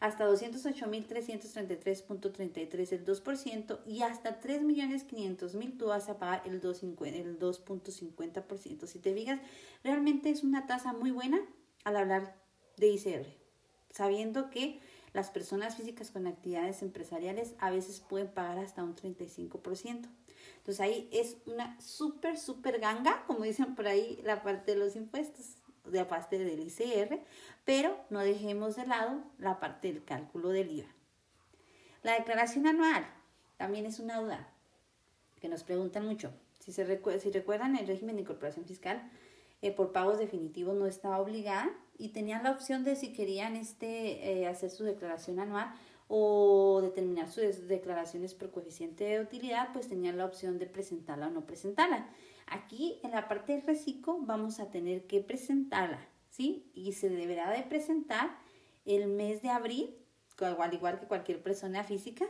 Hasta 0.00 0.26
208 0.26 0.86
mil 0.88 1.08
333.33 1.08 2.92
el 2.92 3.06
2%. 3.06 3.78
Y 3.86 4.02
hasta 4.02 4.40
3 4.40 4.62
millones 4.62 5.04
500 5.04 5.54
mil 5.54 5.78
tú 5.78 5.86
vas 5.86 6.10
a 6.10 6.18
pagar 6.18 6.42
el 6.44 6.60
2.50%. 6.60 8.86
Si 8.86 8.98
te 8.98 9.14
fijas, 9.14 9.40
realmente 9.82 10.28
es 10.28 10.44
una 10.44 10.66
tasa 10.66 10.92
muy 10.92 11.10
buena 11.10 11.40
al 11.84 11.96
hablar 11.96 12.36
de 12.76 12.88
ICR. 12.88 13.26
Sabiendo 13.90 14.50
que 14.50 14.82
las 15.14 15.30
personas 15.30 15.76
físicas 15.76 16.10
con 16.10 16.26
actividades 16.26 16.82
empresariales 16.82 17.54
a 17.58 17.70
veces 17.70 18.00
pueden 18.00 18.28
pagar 18.28 18.58
hasta 18.58 18.82
un 18.82 18.96
35%. 18.96 20.08
Entonces 20.58 20.80
ahí 20.80 21.08
es 21.12 21.36
una 21.46 21.78
súper, 21.80 22.38
súper 22.38 22.80
ganga, 22.80 23.24
como 23.26 23.44
dicen 23.44 23.74
por 23.74 23.86
ahí, 23.86 24.20
la 24.24 24.42
parte 24.42 24.72
de 24.72 24.78
los 24.78 24.96
impuestos, 24.96 25.56
la 25.84 26.08
parte 26.08 26.38
del 26.38 26.60
ICR, 26.60 27.20
pero 27.64 27.98
no 28.10 28.20
dejemos 28.20 28.76
de 28.76 28.86
lado 28.86 29.22
la 29.38 29.60
parte 29.60 29.92
del 29.92 30.04
cálculo 30.04 30.48
del 30.50 30.70
IVA. 30.70 30.88
La 32.02 32.14
declaración 32.14 32.66
anual 32.66 33.06
también 33.56 33.86
es 33.86 33.98
una 33.98 34.20
duda 34.20 34.48
que 35.40 35.48
nos 35.48 35.64
preguntan 35.64 36.06
mucho. 36.06 36.32
Si, 36.60 36.72
se 36.72 36.86
si 37.20 37.30
recuerdan, 37.30 37.76
el 37.76 37.86
régimen 37.86 38.16
de 38.16 38.22
incorporación 38.22 38.64
fiscal 38.64 39.10
eh, 39.60 39.70
por 39.70 39.92
pagos 39.92 40.18
definitivos 40.18 40.76
no 40.76 40.86
estaba 40.86 41.18
obligada 41.18 41.70
y 41.98 42.08
tenían 42.10 42.42
la 42.42 42.50
opción 42.50 42.84
de 42.84 42.96
si 42.96 43.12
querían 43.12 43.56
este, 43.56 44.40
eh, 44.40 44.46
hacer 44.46 44.70
su 44.70 44.84
declaración 44.84 45.38
anual 45.40 45.74
o 46.16 46.80
determinar 46.80 47.26
sus 47.28 47.66
declaraciones 47.66 48.34
por 48.34 48.52
coeficiente 48.52 49.02
de 49.02 49.20
utilidad, 49.20 49.72
pues 49.72 49.88
tenían 49.88 50.16
la 50.16 50.26
opción 50.26 50.60
de 50.60 50.66
presentarla 50.66 51.26
o 51.26 51.30
no 51.30 51.44
presentarla. 51.44 52.08
Aquí 52.46 53.00
en 53.02 53.10
la 53.10 53.26
parte 53.26 53.54
del 53.54 53.62
reciclo 53.62 54.18
vamos 54.20 54.60
a 54.60 54.70
tener 54.70 55.08
que 55.08 55.20
presentarla, 55.22 55.98
¿sí? 56.30 56.70
Y 56.72 56.92
se 56.92 57.08
deberá 57.08 57.50
de 57.50 57.64
presentar 57.64 58.38
el 58.84 59.08
mes 59.08 59.42
de 59.42 59.48
abril, 59.48 59.96
al 60.38 60.74
igual 60.74 61.00
que 61.00 61.08
cualquier 61.08 61.42
persona 61.42 61.82
física, 61.82 62.26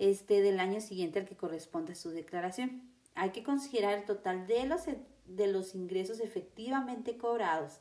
este 0.00 0.42
del 0.42 0.58
año 0.58 0.80
siguiente 0.80 1.20
al 1.20 1.28
que 1.28 1.36
corresponde 1.36 1.94
su 1.94 2.10
declaración. 2.10 2.82
Hay 3.14 3.30
que 3.30 3.44
considerar 3.44 3.96
el 3.96 4.06
total 4.06 4.48
de 4.48 4.66
los, 4.66 4.86
de 5.26 5.46
los 5.46 5.76
ingresos 5.76 6.18
efectivamente 6.18 7.16
cobrados. 7.16 7.78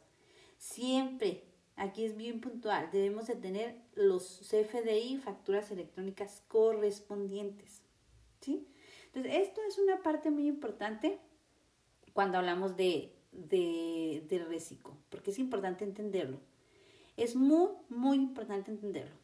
Siempre 0.59 1.41
Aquí 1.75 2.05
es 2.05 2.15
bien 2.15 2.39
puntual. 2.39 2.89
Debemos 2.91 3.27
de 3.27 3.35
tener 3.35 3.75
los 3.95 4.41
CFDI, 4.49 5.17
facturas 5.17 5.71
electrónicas 5.71 6.43
correspondientes. 6.47 7.81
¿Sí? 8.41 8.67
Entonces, 9.07 9.47
esto 9.47 9.61
es 9.67 9.77
una 9.77 10.01
parte 10.01 10.31
muy 10.31 10.47
importante 10.47 11.19
cuando 12.13 12.37
hablamos 12.37 12.75
de, 12.75 13.13
de, 13.31 14.25
del 14.27 14.47
reciclo, 14.47 14.97
porque 15.09 15.31
es 15.31 15.39
importante 15.39 15.83
entenderlo. 15.83 16.39
Es 17.15 17.35
muy, 17.35 17.69
muy 17.89 18.17
importante 18.17 18.71
entenderlo. 18.71 19.15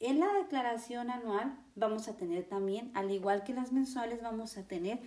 En 0.00 0.20
la 0.20 0.32
declaración 0.34 1.10
anual 1.10 1.58
vamos 1.76 2.08
a 2.08 2.16
tener 2.16 2.44
también, 2.44 2.90
al 2.94 3.10
igual 3.10 3.44
que 3.44 3.54
las 3.54 3.72
mensuales, 3.72 4.20
vamos 4.22 4.58
a 4.58 4.66
tener 4.66 5.00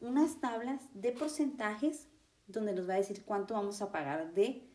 unas 0.00 0.40
tablas 0.40 0.80
de 0.94 1.12
porcentajes 1.12 2.08
donde 2.46 2.72
nos 2.72 2.88
va 2.88 2.94
a 2.94 2.98
decir 2.98 3.24
cuánto 3.24 3.54
vamos 3.54 3.82
a 3.82 3.90
pagar 3.90 4.34
de 4.34 4.65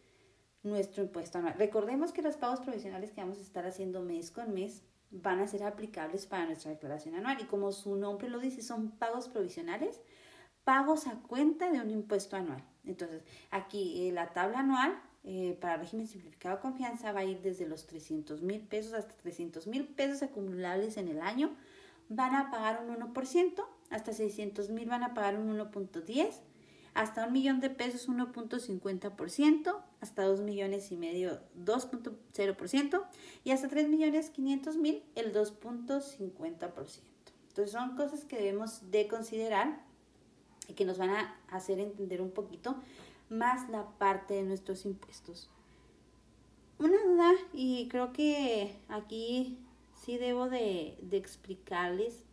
nuestro 0.63 1.04
impuesto 1.04 1.38
anual. 1.38 1.56
Recordemos 1.58 2.12
que 2.12 2.21
los 2.21 2.38
pagos 2.38 2.60
provisionales 2.60 3.12
que 3.12 3.21
vamos 3.21 3.39
a 3.39 3.41
estar 3.41 3.65
haciendo 3.65 4.02
mes 4.02 4.32
con 4.32 4.54
mes 4.54 4.84
van 5.12 5.39
a 5.39 5.47
ser 5.47 5.63
aplicables 5.63 6.26
para 6.26 6.45
nuestra 6.45 6.71
declaración 6.71 7.15
anual 7.15 7.38
y 7.41 7.45
como 7.45 7.71
su 7.71 7.95
nombre 7.95 8.30
lo 8.30 8.39
dice, 8.39 8.62
son 8.62 8.91
pagos 8.91 9.28
provisionales, 9.28 10.00
pagos 10.63 11.08
a 11.08 11.15
cuenta 11.15 11.69
de 11.69 11.82
un 11.82 11.89
impuesto 11.89 12.38
anual. 12.38 12.63
Entonces, 12.86 13.24
aquí 13.50 14.08
eh, 14.08 14.12
la 14.12 14.34
tabla 14.34 14.60
anual 14.60 15.02
eh, 15.24 15.58
para 15.60 15.78
régimen 15.78 16.08
simplificado 16.08 16.56
de 16.56 16.62
confianza 16.62 17.12
va 17.12 17.21
a 17.21 17.26
ir 17.26 17.41
desde 17.41 17.67
los 17.67 17.86
300 17.88 18.41
mil 18.41 18.62
pesos 18.62 18.93
hasta 18.93 19.13
300 19.17 19.67
mil 19.67 19.88
pesos 19.88 20.24
acumulables 20.24 20.97
en 20.97 21.10
el 21.10 21.21
año. 21.21 21.56
Van 22.10 22.36
a 22.36 22.52
pagar 22.52 22.84
un 22.84 22.95
1%, 22.95 23.65
hasta 23.89 24.13
600 24.13 24.69
mil 24.69 24.89
van 24.89 25.04
a 25.04 25.13
pagar 25.13 25.38
un 25.38 25.58
1.10 25.58 26.41
hasta 26.93 27.26
un 27.26 27.34
millón 27.34 27.60
de 27.62 27.69
pesos 27.69 28.10
1.50%, 28.10 29.82
hasta 30.01 30.23
2 30.23 30.41
millones 30.41 30.91
y 30.91 30.97
medio 30.97 31.39
2.0% 31.63 33.05
y 33.43 33.51
hasta 33.51 33.69
3 33.69 33.87
millones 33.87 34.31
500 34.31 34.77
mil 34.77 35.03
el 35.15 35.33
2.50%. 35.33 36.99
Entonces 37.49 37.71
son 37.71 37.95
cosas 37.95 38.25
que 38.25 38.37
debemos 38.37 38.91
de 38.91 39.07
considerar 39.07 39.85
y 40.67 40.73
que 40.73 40.85
nos 40.85 40.97
van 40.97 41.11
a 41.11 41.35
hacer 41.49 41.79
entender 41.79 42.21
un 42.21 42.31
poquito 42.31 42.75
más 43.29 43.69
la 43.69 43.87
parte 43.97 44.33
de 44.33 44.43
nuestros 44.43 44.85
impuestos. 44.85 45.49
Una 46.79 46.97
duda 47.03 47.31
y 47.53 47.87
creo 47.89 48.11
que 48.11 48.75
aquí 48.89 49.59
sí 49.93 50.17
debo 50.17 50.49
de, 50.49 50.97
de 51.01 51.17
explicarles 51.17 52.23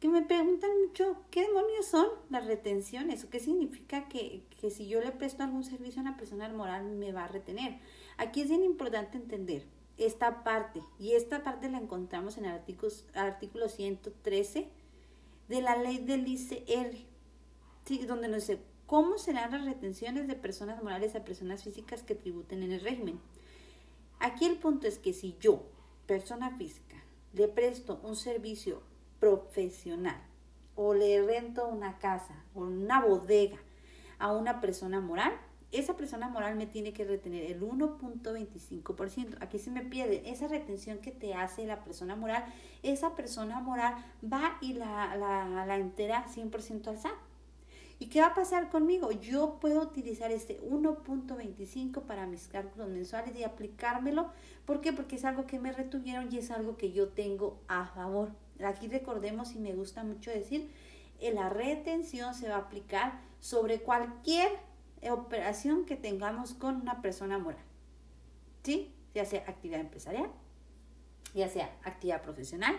que 0.00 0.08
me 0.08 0.22
preguntan 0.22 0.70
mucho 0.80 1.16
qué 1.30 1.42
demonios 1.42 1.86
son 1.86 2.06
las 2.30 2.46
retenciones 2.46 3.22
o 3.22 3.30
qué 3.30 3.38
significa 3.38 4.08
que, 4.08 4.42
que, 4.58 4.70
si 4.70 4.88
yo 4.88 5.00
le 5.00 5.12
presto 5.12 5.42
algún 5.42 5.62
servicio 5.62 6.00
a 6.00 6.04
una 6.04 6.16
persona 6.16 6.48
moral 6.48 6.86
me 6.86 7.12
va 7.12 7.24
a 7.24 7.28
retener. 7.28 7.78
Aquí 8.16 8.40
es 8.40 8.48
bien 8.48 8.64
importante 8.64 9.18
entender 9.18 9.66
esta 9.98 10.42
parte 10.42 10.80
y 10.98 11.12
esta 11.12 11.42
parte 11.42 11.68
la 11.68 11.78
encontramos 11.78 12.38
en 12.38 12.46
el 12.46 12.52
artículo, 12.52 12.90
artículo 13.14 13.68
113 13.68 14.68
de 15.48 15.60
la 15.60 15.76
ley 15.76 15.98
del 15.98 16.26
ICR, 16.26 16.96
donde 18.06 18.28
nos 18.28 18.46
dice 18.46 18.62
cómo 18.86 19.18
serán 19.18 19.52
las 19.52 19.64
retenciones 19.66 20.26
de 20.26 20.34
personas 20.34 20.82
morales 20.82 21.14
a 21.14 21.24
personas 21.24 21.62
físicas 21.62 22.02
que 22.02 22.14
tributen 22.14 22.62
en 22.62 22.72
el 22.72 22.80
régimen. 22.80 23.20
Aquí 24.18 24.46
el 24.46 24.56
punto 24.56 24.86
es 24.86 24.98
que 24.98 25.12
si 25.12 25.36
yo, 25.40 25.66
persona 26.06 26.56
física, 26.56 26.96
le 27.34 27.48
presto 27.48 28.00
un 28.02 28.16
servicio 28.16 28.82
profesional 29.20 30.20
o 30.74 30.94
le 30.94 31.22
rento 31.22 31.68
una 31.68 31.98
casa 31.98 32.44
o 32.54 32.60
una 32.60 33.04
bodega 33.04 33.58
a 34.18 34.32
una 34.32 34.60
persona 34.60 35.00
moral, 35.00 35.32
esa 35.72 35.96
persona 35.96 36.28
moral 36.28 36.56
me 36.56 36.66
tiene 36.66 36.92
que 36.92 37.04
retener 37.04 37.44
el 37.44 37.60
1.25%. 37.60 39.36
Aquí 39.40 39.58
se 39.58 39.70
me 39.70 39.82
pierde 39.82 40.28
esa 40.28 40.48
retención 40.48 40.98
que 40.98 41.12
te 41.12 41.34
hace 41.34 41.64
la 41.64 41.84
persona 41.84 42.16
moral. 42.16 42.44
Esa 42.82 43.14
persona 43.14 43.60
moral 43.60 43.94
va 44.20 44.58
y 44.60 44.72
la, 44.72 45.14
la, 45.16 45.64
la 45.66 45.76
entera 45.76 46.26
100% 46.26 46.88
al 46.88 46.98
SAT. 46.98 47.12
¿Y 48.00 48.06
qué 48.06 48.20
va 48.20 48.28
a 48.28 48.34
pasar 48.34 48.70
conmigo? 48.70 49.12
Yo 49.12 49.58
puedo 49.60 49.82
utilizar 49.82 50.32
este 50.32 50.60
1.25 50.62 52.02
para 52.02 52.26
mis 52.26 52.48
cálculos 52.48 52.88
mensuales 52.88 53.36
y 53.36 53.44
aplicármelo. 53.44 54.30
¿Por 54.64 54.80
qué? 54.80 54.92
Porque 54.92 55.16
es 55.16 55.24
algo 55.24 55.46
que 55.46 55.60
me 55.60 55.70
retuvieron 55.70 56.32
y 56.32 56.38
es 56.38 56.50
algo 56.50 56.78
que 56.78 56.92
yo 56.92 57.10
tengo 57.10 57.60
a 57.68 57.84
favor. 57.84 58.30
Aquí 58.64 58.88
recordemos 58.88 59.54
y 59.54 59.58
me 59.58 59.72
gusta 59.72 60.04
mucho 60.04 60.30
decir, 60.30 60.70
eh, 61.20 61.32
la 61.32 61.48
retención 61.48 62.34
se 62.34 62.48
va 62.48 62.56
a 62.56 62.60
aplicar 62.60 63.20
sobre 63.40 63.80
cualquier 63.80 64.50
operación 65.10 65.86
que 65.86 65.96
tengamos 65.96 66.54
con 66.54 66.76
una 66.76 67.00
persona 67.00 67.38
moral. 67.38 67.64
¿Sí? 68.62 68.94
Ya 69.14 69.24
sea 69.24 69.44
actividad 69.46 69.80
empresarial, 69.80 70.30
ya 71.34 71.48
sea 71.48 71.74
actividad 71.84 72.22
profesional, 72.22 72.76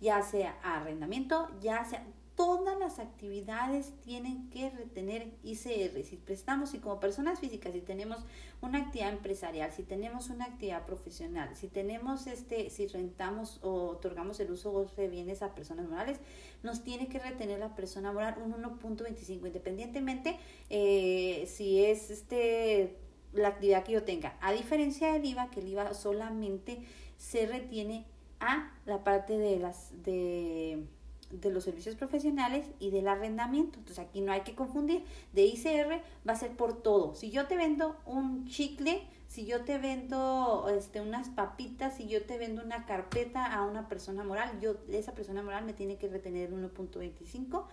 ya 0.00 0.22
sea 0.22 0.58
arrendamiento, 0.62 1.50
ya 1.60 1.84
sea 1.84 2.04
todas 2.36 2.78
las 2.78 2.98
actividades 2.98 3.94
tienen 4.04 4.50
que 4.50 4.68
retener 4.70 5.32
ICR. 5.42 6.04
Si 6.04 6.16
prestamos 6.16 6.74
y 6.74 6.78
como 6.78 7.00
personas 7.00 7.40
físicas, 7.40 7.72
si 7.72 7.80
tenemos 7.80 8.18
una 8.60 8.78
actividad 8.78 9.10
empresarial, 9.10 9.72
si 9.72 9.82
tenemos 9.82 10.28
una 10.28 10.44
actividad 10.44 10.84
profesional, 10.84 11.56
si 11.56 11.68
tenemos 11.68 12.26
este, 12.26 12.68
si 12.68 12.86
rentamos 12.88 13.58
o 13.62 13.88
otorgamos 13.88 14.38
el 14.40 14.50
uso 14.50 14.86
de 14.96 15.08
bienes 15.08 15.42
a 15.42 15.54
personas 15.54 15.88
morales, 15.88 16.18
nos 16.62 16.84
tiene 16.84 17.08
que 17.08 17.18
retener 17.18 17.58
la 17.58 17.74
persona 17.74 18.12
moral 18.12 18.36
un 18.44 18.52
1.25, 18.52 19.46
independientemente 19.46 20.38
eh, 20.68 21.44
si 21.48 21.84
es 21.84 22.10
este 22.10 22.96
la 23.32 23.48
actividad 23.48 23.82
que 23.82 23.92
yo 23.92 24.04
tenga. 24.04 24.36
A 24.40 24.52
diferencia 24.52 25.12
del 25.12 25.24
IVA, 25.24 25.50
que 25.50 25.60
el 25.60 25.68
IVA 25.68 25.94
solamente 25.94 26.82
se 27.16 27.46
retiene 27.46 28.06
a 28.40 28.72
la 28.84 29.04
parte 29.04 29.38
de 29.38 29.58
las 29.58 29.90
de 30.02 30.86
de 31.30 31.50
los 31.50 31.64
servicios 31.64 31.96
profesionales 31.96 32.66
y 32.78 32.90
del 32.90 33.08
arrendamiento. 33.08 33.78
Entonces 33.78 34.04
aquí 34.04 34.20
no 34.20 34.32
hay 34.32 34.42
que 34.42 34.54
confundir. 34.54 35.04
De 35.32 35.44
ICR 35.44 36.02
va 36.26 36.32
a 36.32 36.36
ser 36.36 36.52
por 36.52 36.82
todo. 36.82 37.14
Si 37.14 37.30
yo 37.30 37.46
te 37.46 37.56
vendo 37.56 37.96
un 38.06 38.46
chicle, 38.46 39.02
si 39.26 39.44
yo 39.44 39.64
te 39.64 39.78
vendo 39.78 40.68
este, 40.68 41.00
unas 41.00 41.28
papitas, 41.28 41.96
si 41.96 42.06
yo 42.06 42.24
te 42.24 42.38
vendo 42.38 42.62
una 42.62 42.86
carpeta 42.86 43.52
a 43.52 43.64
una 43.64 43.88
persona 43.88 44.24
moral, 44.24 44.60
yo, 44.60 44.76
esa 44.88 45.12
persona 45.12 45.42
moral 45.42 45.64
me 45.64 45.72
tiene 45.72 45.96
que 45.96 46.08
retener 46.08 46.52
1.25 46.52 47.64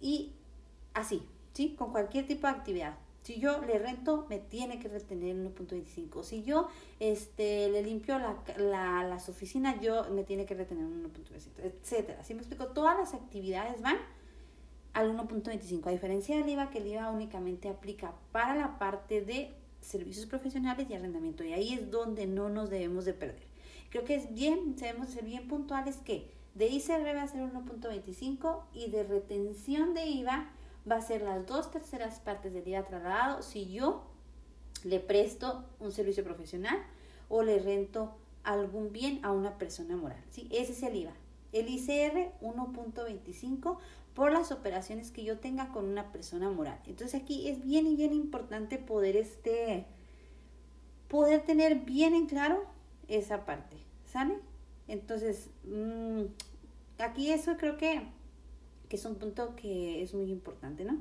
y 0.00 0.32
así, 0.94 1.22
¿sí? 1.52 1.74
Con 1.76 1.92
cualquier 1.92 2.26
tipo 2.26 2.46
de 2.46 2.54
actividad. 2.54 2.96
Si 3.22 3.38
yo 3.38 3.60
le 3.62 3.78
rento, 3.78 4.26
me 4.30 4.38
tiene 4.38 4.78
que 4.78 4.88
retener 4.88 5.36
el 5.36 5.54
1.25. 5.54 6.22
Si 6.22 6.42
yo 6.42 6.68
este, 7.00 7.68
le 7.68 7.82
limpio 7.82 8.18
la, 8.18 8.36
la, 8.56 9.04
las 9.04 9.28
oficinas, 9.28 9.80
yo 9.80 10.08
me 10.10 10.24
tiene 10.24 10.46
que 10.46 10.54
retener 10.54 10.84
un 10.84 11.04
1.25, 11.04 11.50
etcétera. 11.62 12.24
Si 12.24 12.34
me 12.34 12.40
explico, 12.40 12.68
todas 12.68 12.98
las 12.98 13.14
actividades 13.14 13.80
van 13.82 13.98
al 14.94 15.16
1.25, 15.16 15.86
a 15.86 15.90
diferencia 15.90 16.36
del 16.36 16.48
IVA, 16.48 16.70
que 16.70 16.78
el 16.78 16.86
IVA 16.86 17.10
únicamente 17.10 17.68
aplica 17.68 18.14
para 18.32 18.54
la 18.54 18.78
parte 18.78 19.20
de 19.20 19.54
servicios 19.80 20.26
profesionales 20.26 20.86
y 20.88 20.94
arrendamiento. 20.94 21.44
Y 21.44 21.52
ahí 21.52 21.74
es 21.74 21.90
donde 21.90 22.26
no 22.26 22.48
nos 22.48 22.70
debemos 22.70 23.04
de 23.04 23.14
perder. 23.14 23.50
Creo 23.90 24.04
que 24.04 24.14
es 24.14 24.32
bien, 24.32 24.76
debemos 24.76 25.10
ser 25.10 25.24
bien 25.24 25.48
puntuales 25.48 25.96
que 25.98 26.30
de 26.54 26.68
ICR 26.68 27.16
va 27.16 27.22
a 27.22 27.28
ser 27.28 27.42
1.25 27.42 28.62
y 28.74 28.90
de 28.90 29.04
retención 29.04 29.94
de 29.94 30.06
IVA 30.06 30.50
va 30.90 30.96
a 30.96 31.02
ser 31.02 31.22
las 31.22 31.46
dos 31.46 31.70
terceras 31.70 32.20
partes 32.20 32.52
del 32.52 32.66
IVA 32.66 32.84
trasladado 32.84 33.42
si 33.42 33.70
yo 33.70 34.02
le 34.84 35.00
presto 35.00 35.64
un 35.78 35.92
servicio 35.92 36.24
profesional 36.24 36.78
o 37.28 37.42
le 37.42 37.58
rento 37.58 38.16
algún 38.42 38.92
bien 38.92 39.20
a 39.22 39.32
una 39.32 39.58
persona 39.58 39.96
moral. 39.96 40.22
¿sí? 40.30 40.48
Ese 40.50 40.72
es 40.72 40.82
el 40.82 40.96
IVA. 40.96 41.12
El 41.52 41.68
ICR 41.68 42.32
1.25 42.40 43.78
por 44.14 44.32
las 44.32 44.52
operaciones 44.52 45.10
que 45.10 45.24
yo 45.24 45.38
tenga 45.38 45.68
con 45.68 45.84
una 45.84 46.12
persona 46.12 46.50
moral. 46.50 46.78
Entonces 46.86 47.20
aquí 47.20 47.48
es 47.48 47.64
bien 47.64 47.86
y 47.86 47.96
bien 47.96 48.12
importante 48.12 48.78
poder 48.78 49.16
este 49.16 49.86
poder 51.08 51.42
tener 51.42 51.80
bien 51.80 52.14
en 52.14 52.26
claro 52.26 52.64
esa 53.08 53.44
parte, 53.44 53.76
¿sale? 54.06 54.38
Entonces, 54.86 55.50
mm, 55.64 56.22
aquí 56.98 57.32
eso 57.32 57.56
creo 57.56 57.76
que, 57.76 58.02
que 58.90 58.96
es 58.96 59.04
un 59.06 59.14
punto 59.14 59.54
que 59.54 60.02
es 60.02 60.12
muy 60.12 60.30
importante, 60.30 60.84
¿no? 60.84 60.98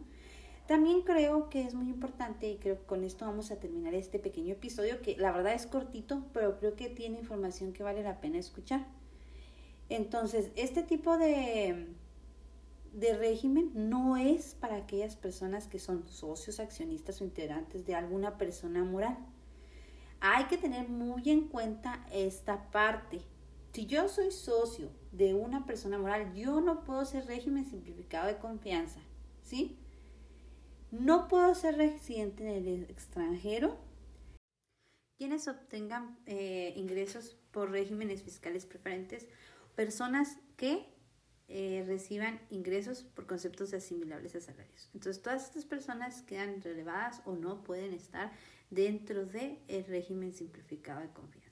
También 0.68 1.02
creo 1.02 1.50
que 1.50 1.64
es 1.64 1.74
muy 1.74 1.90
importante 1.90 2.48
y 2.48 2.58
creo 2.58 2.78
que 2.78 2.86
con 2.86 3.04
esto 3.04 3.26
vamos 3.26 3.50
a 3.50 3.60
terminar 3.60 3.96
este 3.96 4.20
pequeño 4.20 4.54
episodio 4.54 5.02
que 5.02 5.18
la 5.18 5.32
verdad 5.32 5.56
es 5.56 5.66
cortito, 5.66 6.24
pero 6.32 6.60
creo 6.60 6.76
que 6.76 6.90
tiene 6.90 7.18
información 7.18 7.74
que 7.74 7.82
vale 7.82 8.04
la 8.04 8.22
pena 8.22 8.38
escuchar. 8.38 8.86
Entonces, 9.90 10.52
este 10.56 10.84
tipo 10.84 11.18
de, 11.18 11.88
de 12.94 13.18
régimen 13.18 13.72
no 13.74 14.18
es 14.18 14.54
para 14.54 14.76
aquellas 14.76 15.16
personas 15.16 15.68
que 15.68 15.80
son 15.80 16.08
socios, 16.08 16.60
accionistas 16.60 17.20
o 17.20 17.24
integrantes 17.24 17.88
de 17.88 17.96
alguna 17.96 18.38
persona 18.38 18.84
moral. 18.84 19.18
Hay 20.20 20.46
que 20.46 20.58
tener 20.60 20.88
muy 20.88 21.28
en 21.32 21.48
cuenta 21.48 22.06
esta 22.12 22.70
parte. 22.70 23.22
Si 23.74 23.88
yo 23.88 24.08
soy 24.08 24.30
socio 24.30 24.90
de 25.12 25.34
una 25.34 25.66
persona 25.66 25.98
moral, 25.98 26.34
yo 26.34 26.62
no 26.62 26.84
puedo 26.84 27.06
ser 27.06 27.26
régimen 27.26 27.66
simplificado 27.66 28.28
de 28.28 28.38
confianza, 28.38 29.00
¿sí? 29.44 29.78
No 30.92 31.28
puedo 31.28 31.54
ser 31.56 31.78
residente 31.78 32.44
en 32.44 32.68
el 32.68 32.84
extranjero. 32.90 33.78
Quienes 35.18 35.48
obtengan 35.48 36.18
eh, 36.26 36.74
ingresos 36.76 37.38
por 37.52 37.72
regímenes 37.72 38.24
fiscales 38.24 38.66
preferentes, 38.66 39.28
personas 39.76 40.38
que 40.56 40.86
eh, 41.52 41.84
reciban 41.88 42.40
ingresos 42.52 43.04
por 43.04 43.26
conceptos 43.26 43.74
asimilables 43.74 44.36
a 44.36 44.42
salarios. 44.42 44.90
Entonces, 44.94 45.22
todas 45.22 45.46
estas 45.46 45.66
personas 45.66 46.22
quedan 46.22 46.62
relevadas 46.62 47.22
o 47.26 47.36
no 47.36 47.64
pueden 47.64 47.94
estar 47.94 48.32
dentro 48.70 49.26
del 49.26 49.58
el 49.68 49.84
régimen 49.86 50.34
simplificado 50.34 51.02
de 51.02 51.10
confianza. 51.10 51.49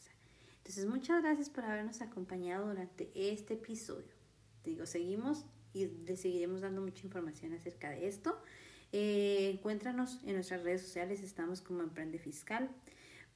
Entonces, 0.68 0.86
muchas 0.86 1.24
gracias 1.24 1.50
por 1.50 1.64
habernos 1.64 2.02
acompañado 2.02 2.68
durante 2.68 3.10
este 3.16 3.54
episodio. 3.54 4.14
Te 4.64 4.72
digo, 4.72 4.86
seguimos 4.86 5.46
y 5.74 5.86
le 5.86 6.18
seguiremos 6.18 6.60
dando 6.60 6.82
mucha 6.82 7.06
información 7.06 7.54
acerca 7.54 7.90
de 7.90 8.06
esto. 8.06 8.38
Eh, 8.92 9.52
encuéntranos 9.54 10.20
en 10.26 10.34
nuestras 10.34 10.64
redes 10.64 10.82
sociales, 10.82 11.22
estamos 11.22 11.62
como 11.62 11.84
Emprende 11.84 12.20
Fiscal. 12.20 12.70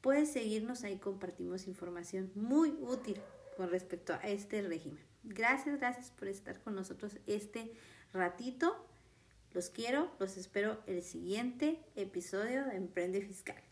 Puedes 0.02 0.34
seguirnos, 0.34 0.84
ahí 0.84 0.98
compartimos 0.98 1.68
información 1.68 2.34
muy 2.36 2.72
útil 2.82 3.22
con 3.56 3.70
respecto 3.70 4.12
a 4.12 4.28
este 4.28 4.62
régimen. 4.62 5.02
Gracias, 5.24 5.80
gracias 5.80 6.12
por 6.12 6.28
estar 6.28 6.62
con 6.62 6.76
nosotros 6.76 7.16
este 7.28 7.72
ratito. 8.12 8.76
Los 9.54 9.70
quiero, 9.70 10.12
los 10.20 10.36
espero 10.36 10.82
el 10.86 11.02
siguiente 11.02 11.80
episodio 11.96 12.66
de 12.66 12.76
Emprende 12.76 13.22
Fiscal. 13.22 13.71